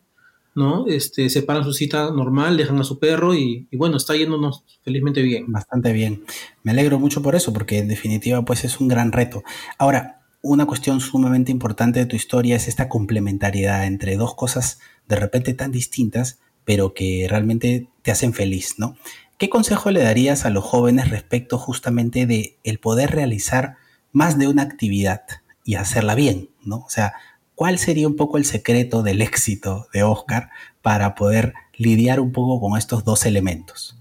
¿No? 0.55 0.87
Este, 0.87 1.31
separan 1.31 1.65
su 1.65 1.73
cita 1.73 2.11
normal, 2.11 2.57
dejan 2.57 2.79
a 2.79 2.85
su 2.85 2.99
perro 2.99 3.35
y, 3.35 3.69
bueno, 3.73 3.97
está 3.97 4.17
yéndonos 4.17 4.65
felizmente 4.83 5.23
bien. 5.23 5.51
Bastante 5.51 5.93
bien. 5.93 6.25
Me 6.63 6.73
alegro 6.73 6.99
mucho 6.99 7.23
por 7.23 7.35
eso, 7.35 7.53
porque 7.53 7.79
en 7.79 7.89
definitiva 7.89 8.45
pues 8.45 8.65
es 8.65 8.81
un 8.81 8.89
gran 8.89 9.13
reto. 9.13 9.43
Ahora, 9.79 10.23
una 10.43 10.67
cuestión 10.67 11.01
sumamente 11.01 11.53
importante 11.53 12.01
de 12.01 12.07
tu 12.07 12.17
historia 12.17 12.57
es 12.57 12.69
esta 12.69 12.89
complementariedad 12.89 13.87
entre 13.87 14.17
dos 14.17 14.35
cosas 14.35 14.81
de 15.07 15.17
repente 15.17 15.55
tan 15.55 15.71
distintas, 15.71 16.39
pero 16.65 16.95
que 16.95 17.27
realmente 17.29 17.89
te 18.03 18.11
hacen 18.11 18.33
feliz, 18.33 18.79
¿no? 18.79 18.97
¿Qué 19.39 19.49
consejo 19.49 19.91
le 19.91 20.03
darías 20.03 20.45
a 20.45 20.51
los 20.51 20.65
jóvenes 20.65 21.11
respecto 21.11 21.59
justamente 21.59 22.27
de 22.27 22.59
el 22.63 22.79
poder 22.79 23.11
realizar 23.11 23.77
más 24.13 24.39
de 24.39 24.49
una 24.49 24.63
actividad 24.63 25.23
y 25.65 25.77
hacerla 25.77 26.15
bien, 26.15 26.51
¿no? 26.63 26.79
O 26.79 26.91
sea, 26.91 27.15
¿Cuál 27.61 27.79
sería 27.79 28.09
un 28.09 28.17
poco 28.17 28.39
el 28.39 28.47
secreto 28.47 29.03
del 29.03 29.21
éxito 29.21 29.87
de 29.93 30.03
Oscar 30.03 30.49
para 30.81 31.15
poder 31.15 31.53
lidiar 31.77 32.19
un 32.19 32.33
poco 32.33 32.59
con 32.59 32.79
estos 32.79 33.05
dos 33.05 33.27
elementos? 33.27 33.99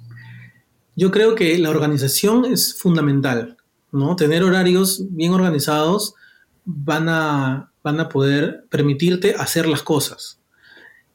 Yo 0.95 1.11
creo 1.11 1.35
que 1.35 1.57
la 1.57 1.69
organización 1.69 2.45
es 2.45 2.79
fundamental, 2.79 3.57
¿no? 3.91 4.15
Tener 4.15 4.45
horarios 4.45 5.03
bien 5.09 5.33
organizados 5.33 6.15
van 6.63 7.09
a, 7.09 7.73
van 7.83 7.99
a 7.99 8.07
poder 8.07 8.65
permitirte 8.69 9.35
hacer 9.37 9.67
las 9.67 9.83
cosas. 9.83 10.39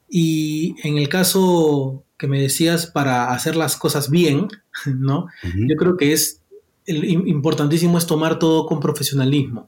Y 0.07 0.75
en 0.87 0.99
el 0.99 1.09
caso 1.09 2.03
que 2.15 2.27
me 2.27 2.39
decías 2.39 2.85
para 2.85 3.33
hacer 3.33 3.55
las 3.55 3.75
cosas 3.75 4.11
bien, 4.11 4.49
¿no? 4.85 5.25
Yo 5.67 5.75
creo 5.77 5.97
que 5.97 6.13
es 6.13 6.41
el, 6.85 7.05
importantísimo 7.05 7.97
es 7.97 8.05
tomar 8.05 8.37
todo 8.37 8.67
con 8.67 8.79
profesionalismo, 8.79 9.67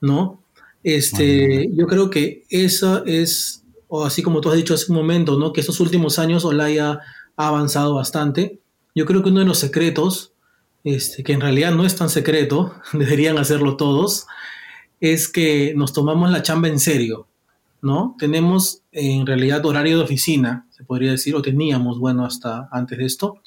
¿no? 0.00 0.43
Este, 0.84 1.70
yo 1.72 1.86
creo 1.86 2.10
que 2.10 2.44
eso 2.50 3.04
es, 3.06 3.64
o 3.88 4.04
así 4.04 4.22
como 4.22 4.42
tú 4.42 4.50
has 4.50 4.56
dicho 4.56 4.74
hace 4.74 4.92
un 4.92 4.98
momento, 4.98 5.38
¿no? 5.38 5.52
Que 5.52 5.62
estos 5.62 5.80
últimos 5.80 6.18
años 6.18 6.44
Olaya 6.44 7.00
ha 7.36 7.48
avanzado 7.48 7.94
bastante. 7.94 8.60
Yo 8.94 9.06
creo 9.06 9.22
que 9.22 9.30
uno 9.30 9.40
de 9.40 9.46
los 9.46 9.58
secretos, 9.58 10.34
este, 10.84 11.24
que 11.24 11.32
en 11.32 11.40
realidad 11.40 11.72
no 11.72 11.86
es 11.86 11.96
tan 11.96 12.10
secreto, 12.10 12.74
deberían 12.92 13.38
hacerlo 13.38 13.76
todos, 13.78 14.26
es 15.00 15.26
que 15.26 15.72
nos 15.74 15.94
tomamos 15.94 16.30
la 16.30 16.42
chamba 16.42 16.68
en 16.68 16.78
serio, 16.78 17.26
¿no? 17.80 18.14
Tenemos 18.18 18.82
en 18.92 19.26
realidad 19.26 19.64
horario 19.64 19.96
de 19.96 20.04
oficina, 20.04 20.66
se 20.70 20.84
podría 20.84 21.12
decir, 21.12 21.34
o 21.34 21.40
teníamos, 21.40 21.98
bueno, 21.98 22.26
hasta 22.26 22.68
antes 22.70 22.98
de 22.98 23.06
esto. 23.06 23.40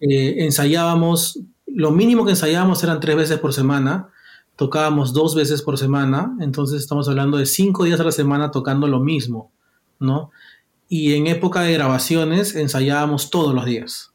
Eh, 0.00 0.44
ensayábamos, 0.44 1.40
lo 1.66 1.90
mínimo 1.90 2.24
que 2.24 2.30
ensayábamos 2.30 2.82
eran 2.84 3.00
tres 3.00 3.16
veces 3.16 3.38
por 3.38 3.52
semana, 3.52 4.08
tocábamos 4.58 5.12
dos 5.12 5.36
veces 5.36 5.62
por 5.62 5.78
semana, 5.78 6.36
entonces 6.40 6.80
estamos 6.80 7.08
hablando 7.08 7.38
de 7.38 7.46
cinco 7.46 7.84
días 7.84 8.00
a 8.00 8.04
la 8.04 8.10
semana 8.10 8.50
tocando 8.50 8.88
lo 8.88 8.98
mismo, 8.98 9.52
¿no? 10.00 10.32
Y 10.88 11.14
en 11.14 11.28
época 11.28 11.60
de 11.60 11.74
grabaciones 11.74 12.56
ensayábamos 12.56 13.30
todos 13.30 13.54
los 13.54 13.64
días. 13.64 14.10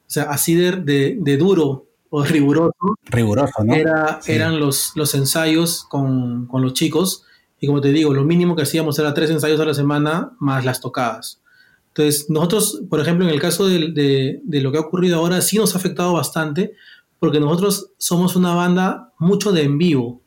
O 0.00 0.10
sea, 0.10 0.24
así 0.30 0.54
de, 0.54 1.18
de, 1.20 1.36
duro 1.36 1.88
o 2.08 2.24
riguroso. 2.24 2.72
Riguroso, 3.04 3.64
¿no? 3.64 3.74
Era, 3.74 4.20
Eran 4.26 4.58
los, 4.58 4.92
los 4.94 5.14
ensayos 5.14 5.84
con, 5.84 6.46
con, 6.46 6.62
los 6.62 6.72
chicos. 6.72 7.24
Y 7.60 7.66
como 7.66 7.82
te 7.82 7.92
digo, 7.92 8.14
lo 8.14 8.24
mínimo 8.24 8.56
que 8.56 8.62
hacíamos 8.62 8.98
era 8.98 9.12
tres 9.12 9.28
ensayos 9.28 9.60
a 9.60 9.66
la 9.66 9.74
semana 9.74 10.32
más 10.38 10.64
las 10.64 10.80
tocadas. 10.80 11.42
Entonces, 11.88 12.30
nosotros, 12.30 12.80
por 12.88 13.00
ejemplo, 13.00 13.26
en 13.26 13.34
el 13.34 13.40
caso 13.40 13.66
de, 13.66 13.90
de, 13.90 14.40
de 14.42 14.60
lo 14.62 14.72
que 14.72 14.78
ha 14.78 14.82
ocurrido 14.82 15.18
ahora, 15.18 15.42
sí 15.42 15.58
nos 15.58 15.74
ha 15.74 15.78
afectado 15.78 16.14
bastante, 16.14 16.72
porque 17.18 17.40
nosotros 17.40 17.92
somos 17.98 18.36
una 18.36 18.54
banda 18.54 19.12
mucho 19.18 19.52
de 19.52 19.62
en 19.62 19.78
vivo, 19.78 20.20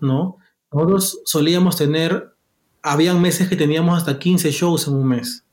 ¿no? 0.00 0.38
Nosotros 0.72 1.20
solíamos 1.24 1.76
tener, 1.76 2.32
habían 2.82 3.22
meses 3.22 3.48
que 3.48 3.56
teníamos 3.56 3.96
hasta 3.96 4.18
15 4.18 4.50
shows 4.50 4.88
en 4.88 4.94
un 4.94 5.08
mes. 5.08 5.44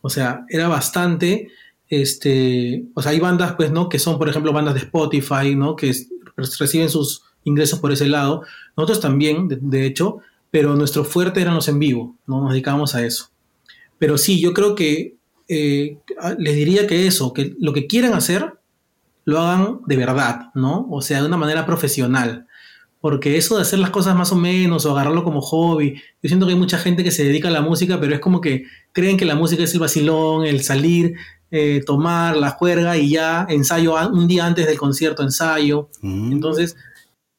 O 0.00 0.08
sea, 0.08 0.44
era 0.48 0.68
bastante, 0.68 1.48
este, 1.88 2.84
o 2.94 3.02
sea, 3.02 3.12
hay 3.12 3.20
bandas, 3.20 3.52
pues, 3.52 3.70
¿no? 3.70 3.88
Que 3.88 3.98
son, 3.98 4.18
por 4.18 4.28
ejemplo, 4.28 4.52
bandas 4.52 4.74
de 4.74 4.80
Spotify, 4.80 5.54
¿no? 5.56 5.76
Que 5.76 5.94
reciben 6.36 6.88
sus 6.88 7.24
ingresos 7.44 7.80
por 7.80 7.92
ese 7.92 8.06
lado. 8.06 8.42
Nosotros 8.76 9.00
también, 9.00 9.48
de, 9.48 9.86
hecho, 9.86 10.18
pero 10.50 10.74
nuestro 10.74 11.04
fuerte 11.04 11.40
eran 11.40 11.54
los 11.54 11.68
en 11.68 11.78
vivo, 11.78 12.16
¿no? 12.26 12.40
Nos 12.40 12.52
dedicábamos 12.52 12.94
a 12.94 13.04
eso. 13.04 13.30
Pero 13.98 14.18
sí, 14.18 14.40
yo 14.40 14.52
creo 14.52 14.74
que 14.74 15.16
eh, 15.48 15.98
les 16.38 16.56
diría 16.56 16.86
que 16.86 17.06
eso, 17.06 17.32
que 17.32 17.54
lo 17.58 17.72
que 17.72 17.86
quieran 17.86 18.14
hacer, 18.14 18.54
lo 19.24 19.40
hagan 19.40 19.80
de 19.86 19.96
verdad, 19.96 20.50
¿no? 20.54 20.86
O 20.90 21.02
sea, 21.02 21.20
de 21.20 21.26
una 21.26 21.36
manera 21.36 21.66
profesional. 21.66 22.46
Porque 23.00 23.36
eso 23.36 23.56
de 23.56 23.62
hacer 23.62 23.80
las 23.80 23.90
cosas 23.90 24.14
más 24.14 24.30
o 24.30 24.36
menos 24.36 24.86
o 24.86 24.92
agarrarlo 24.92 25.24
como 25.24 25.40
hobby, 25.40 25.94
yo 26.22 26.28
siento 26.28 26.46
que 26.46 26.52
hay 26.52 26.58
mucha 26.58 26.78
gente 26.78 27.02
que 27.02 27.10
se 27.10 27.24
dedica 27.24 27.48
a 27.48 27.50
la 27.50 27.60
música, 27.60 27.98
pero 27.98 28.14
es 28.14 28.20
como 28.20 28.40
que 28.40 28.64
creen 28.92 29.16
que 29.16 29.24
la 29.24 29.34
música 29.34 29.64
es 29.64 29.74
el 29.74 29.80
vacilón, 29.80 30.46
el 30.46 30.62
salir, 30.62 31.14
eh, 31.50 31.82
tomar 31.84 32.36
la 32.36 32.50
juerga 32.50 32.96
y 32.96 33.10
ya 33.10 33.44
ensayo 33.48 33.96
un 34.10 34.28
día 34.28 34.46
antes 34.46 34.66
del 34.66 34.78
concierto, 34.78 35.22
ensayo. 35.22 35.88
Mm. 36.00 36.32
Entonces, 36.32 36.76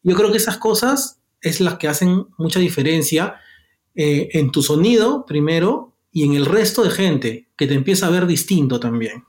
Yo 0.05 0.15
creo 0.15 0.31
que 0.31 0.37
esas 0.37 0.57
cosas 0.57 1.21
es 1.41 1.61
las 1.61 1.77
que 1.77 1.87
hacen 1.87 2.27
mucha 2.37 2.59
diferencia 2.59 3.35
eh, 3.95 4.29
en 4.33 4.51
tu 4.51 4.61
sonido, 4.61 5.25
primero, 5.25 5.93
y 6.11 6.25
en 6.25 6.33
el 6.33 6.45
resto 6.45 6.83
de 6.83 6.91
gente, 6.91 7.47
que 7.55 7.67
te 7.67 7.73
empieza 7.73 8.07
a 8.07 8.09
ver 8.09 8.27
distinto 8.27 8.79
también. 8.79 9.23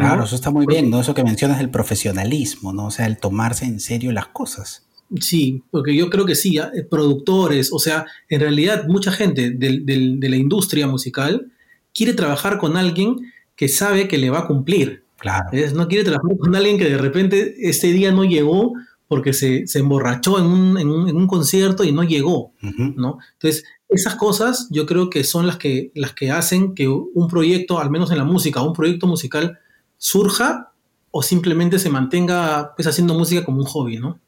Claro, 0.00 0.24
eso 0.24 0.34
está 0.34 0.50
muy 0.50 0.66
bien, 0.66 0.90
¿no? 0.90 1.00
Eso 1.00 1.14
que 1.14 1.24
mencionas, 1.24 1.60
el 1.60 1.70
profesionalismo, 1.70 2.72
¿no? 2.72 2.86
O 2.86 2.90
sea, 2.90 3.06
el 3.06 3.18
tomarse 3.18 3.64
en 3.64 3.80
serio 3.80 4.12
las 4.12 4.28
cosas. 4.28 4.86
Sí, 5.20 5.62
porque 5.70 5.94
yo 5.94 6.08
creo 6.08 6.24
que 6.24 6.34
sí, 6.34 6.58
eh, 6.58 6.84
productores, 6.88 7.72
o 7.72 7.78
sea, 7.78 8.06
en 8.28 8.40
realidad 8.40 8.86
mucha 8.86 9.10
gente 9.10 9.50
de 9.50 10.28
la 10.28 10.36
industria 10.36 10.86
musical 10.86 11.50
quiere 11.92 12.14
trabajar 12.14 12.58
con 12.58 12.76
alguien 12.76 13.16
que 13.56 13.68
sabe 13.68 14.08
que 14.08 14.18
le 14.18 14.30
va 14.30 14.40
a 14.40 14.46
cumplir. 14.46 15.04
Claro. 15.18 15.50
No 15.74 15.88
quiere 15.88 16.04
trabajar 16.04 16.36
con 16.38 16.56
alguien 16.56 16.78
que 16.78 16.88
de 16.88 16.96
repente 16.96 17.54
ese 17.58 17.92
día 17.92 18.10
no 18.10 18.24
llegó 18.24 18.72
porque 19.06 19.32
se, 19.32 19.64
emborrachó 19.74 20.38
en 20.38 20.46
un, 20.46 21.26
concierto 21.26 21.82
y 21.84 21.92
no 21.92 22.04
llegó, 22.04 22.52
¿no? 22.62 23.18
Entonces, 23.32 23.64
esas 23.88 24.14
cosas 24.14 24.68
yo 24.70 24.86
creo 24.86 25.10
que 25.10 25.24
son 25.24 25.48
las 25.48 25.56
que, 25.56 25.90
las 25.94 26.14
que 26.14 26.30
hacen 26.30 26.74
que 26.74 26.88
un 26.88 27.28
proyecto, 27.28 27.80
al 27.80 27.90
menos 27.90 28.12
en 28.12 28.18
la 28.18 28.24
música, 28.24 28.62
un 28.62 28.72
proyecto 28.72 29.08
musical 29.08 29.58
surja 30.00 30.72
o 31.10 31.22
simplemente 31.22 31.78
se 31.78 31.90
mantenga 31.90 32.74
pues, 32.74 32.88
haciendo 32.88 33.14
música 33.14 33.44
como 33.44 33.58
un 33.58 33.66
hobby, 33.66 33.98
¿no? 33.98 34.18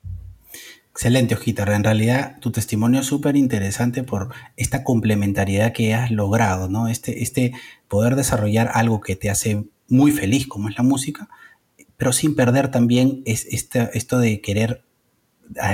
Excelente, 0.90 1.34
Ojitar. 1.34 1.70
En 1.70 1.82
realidad, 1.82 2.38
tu 2.40 2.52
testimonio 2.52 3.00
es 3.00 3.06
súper 3.06 3.36
interesante 3.36 4.02
por 4.02 4.28
esta 4.58 4.84
complementariedad 4.84 5.72
que 5.72 5.94
has 5.94 6.10
logrado, 6.10 6.68
¿no? 6.68 6.88
Este, 6.88 7.22
este 7.22 7.52
poder 7.88 8.14
desarrollar 8.14 8.70
algo 8.74 9.00
que 9.00 9.16
te 9.16 9.30
hace 9.30 9.64
muy 9.88 10.12
feliz, 10.12 10.46
como 10.46 10.68
es 10.68 10.76
la 10.76 10.84
música, 10.84 11.28
pero 11.96 12.12
sin 12.12 12.34
perder 12.34 12.70
también 12.70 13.22
es 13.24 13.46
este, 13.46 13.88
esto 13.94 14.18
de 14.18 14.42
querer 14.42 14.84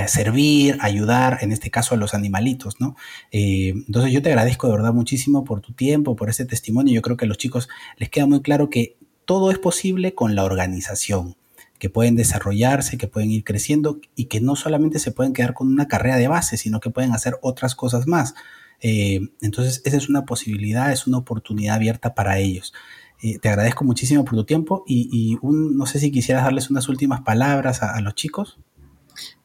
servir, 0.07 0.77
ayudar, 0.81 1.39
en 1.41 1.51
este 1.51 1.71
caso 1.71 1.95
a 1.95 1.97
los 1.97 2.13
animalitos, 2.13 2.79
¿no? 2.79 2.95
Eh, 3.31 3.69
entonces 3.87 4.11
yo 4.11 4.21
te 4.21 4.29
agradezco 4.29 4.67
de 4.67 4.73
verdad 4.73 4.93
muchísimo 4.93 5.43
por 5.43 5.61
tu 5.61 5.73
tiempo, 5.73 6.15
por 6.15 6.29
ese 6.29 6.45
testimonio. 6.45 6.93
Yo 6.93 7.01
creo 7.01 7.17
que 7.17 7.25
a 7.25 7.27
los 7.27 7.37
chicos 7.37 7.67
les 7.97 8.09
queda 8.09 8.25
muy 8.25 8.41
claro 8.41 8.69
que 8.69 8.97
todo 9.29 9.51
es 9.51 9.59
posible 9.59 10.15
con 10.15 10.33
la 10.33 10.43
organización 10.43 11.35
que 11.77 11.91
pueden 11.91 12.15
desarrollarse, 12.15 12.97
que 12.97 13.05
pueden 13.05 13.29
ir 13.29 13.43
creciendo 13.43 13.99
y 14.15 14.25
que 14.25 14.41
no 14.41 14.55
solamente 14.55 14.97
se 14.97 15.11
pueden 15.11 15.33
quedar 15.33 15.53
con 15.53 15.67
una 15.67 15.87
carrera 15.87 16.17
de 16.17 16.27
base, 16.27 16.57
sino 16.57 16.79
que 16.79 16.89
pueden 16.89 17.13
hacer 17.13 17.35
otras 17.43 17.75
cosas 17.75 18.07
más. 18.07 18.33
Eh, 18.81 19.29
entonces, 19.39 19.83
esa 19.85 19.97
es 19.97 20.09
una 20.09 20.25
posibilidad, 20.25 20.91
es 20.91 21.05
una 21.05 21.19
oportunidad 21.19 21.75
abierta 21.75 22.15
para 22.15 22.39
ellos. 22.39 22.73
Eh, 23.21 23.37
te 23.37 23.49
agradezco 23.49 23.85
muchísimo 23.85 24.25
por 24.25 24.33
tu 24.33 24.45
tiempo 24.45 24.83
y, 24.87 25.37
no 25.43 25.85
sé 25.85 25.99
si 25.99 26.09
quisieras 26.09 26.45
darles 26.45 26.71
unas 26.71 26.89
últimas 26.89 27.21
palabras 27.21 27.83
a, 27.83 28.01
los 28.01 28.15
chicos. 28.15 28.57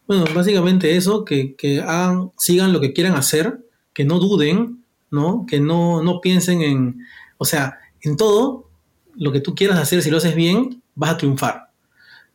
Bueno, 0.09 0.25
básicamente 0.35 0.97
eso, 0.97 1.27
que, 1.27 1.55
hagan, 1.87 2.33
sigan 2.39 2.73
lo 2.73 2.81
que 2.81 2.95
quieran 2.95 3.17
hacer, 3.17 3.67
que 3.93 4.07
no 4.07 4.19
duden, 4.19 4.83
¿no? 5.11 5.45
Que 5.47 5.61
no, 5.61 6.03
no 6.03 6.23
piensen 6.23 6.63
en, 6.63 7.01
o 7.37 7.45
sea, 7.45 7.81
en 8.01 8.17
todo, 8.17 8.71
lo 9.17 9.33
que 9.33 9.41
tú 9.41 9.55
quieras 9.55 9.79
hacer, 9.79 10.03
si 10.03 10.11
lo 10.11 10.19
haces 10.19 10.35
bien, 10.35 10.83
vas 10.95 11.11
a 11.11 11.17
triunfar. 11.17 11.71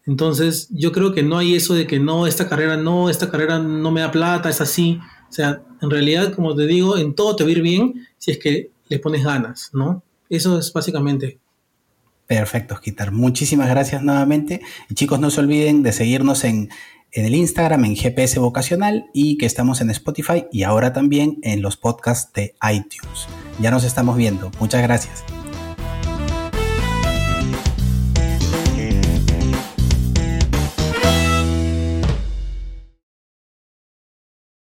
Entonces, 0.06 0.68
yo 0.72 0.92
creo 0.92 1.14
que 1.14 1.24
no 1.24 1.38
hay 1.38 1.56
eso 1.56 1.74
de 1.74 1.86
que 1.86 2.00
no, 2.00 2.26
esta 2.26 2.50
carrera 2.50 2.78
no, 2.78 3.10
esta 3.10 3.30
carrera 3.30 3.60
no 3.60 3.92
me 3.92 4.02
da 4.02 4.12
plata, 4.12 4.50
es 4.50 4.62
así. 4.62 5.00
O 5.30 5.32
sea, 5.32 5.62
en 5.82 5.90
realidad, 5.90 6.34
como 6.34 6.56
te 6.56 6.66
digo, 6.66 6.98
en 6.98 7.14
todo 7.14 7.36
te 7.36 7.44
va 7.44 7.50
a 7.50 7.52
ir 7.52 7.62
bien 7.62 8.08
si 8.18 8.32
es 8.32 8.40
que 8.40 8.72
le 8.88 9.00
pones 9.00 9.24
ganas, 9.24 9.70
¿no? 9.74 10.02
Eso 10.30 10.58
es 10.58 10.74
básicamente. 10.74 11.40
Perfecto, 12.28 12.76
Gitar. 12.76 13.12
Muchísimas 13.12 13.70
gracias 13.70 14.04
nuevamente. 14.04 14.62
Y 14.90 14.94
chicos, 14.94 15.20
no 15.20 15.32
se 15.32 15.42
olviden 15.42 15.84
de 15.84 15.92
seguirnos 15.92 16.44
en, 16.44 16.70
en 17.12 17.26
el 17.26 17.36
Instagram, 17.36 17.86
en 17.86 17.96
GPS 17.96 18.40
Vocacional 18.40 19.06
y 19.14 19.38
que 19.38 19.46
estamos 19.46 19.82
en 19.82 19.90
Spotify 19.90 20.46
y 20.52 20.64
ahora 20.64 20.94
también 20.94 21.40
en 21.42 21.62
los 21.62 21.78
podcasts 21.78 22.32
de 22.34 22.56
iTunes. 22.72 23.28
Ya 23.60 23.72
nos 23.72 23.84
estamos 23.84 24.16
viendo. 24.16 24.52
Muchas 24.60 24.82
gracias. 24.84 25.24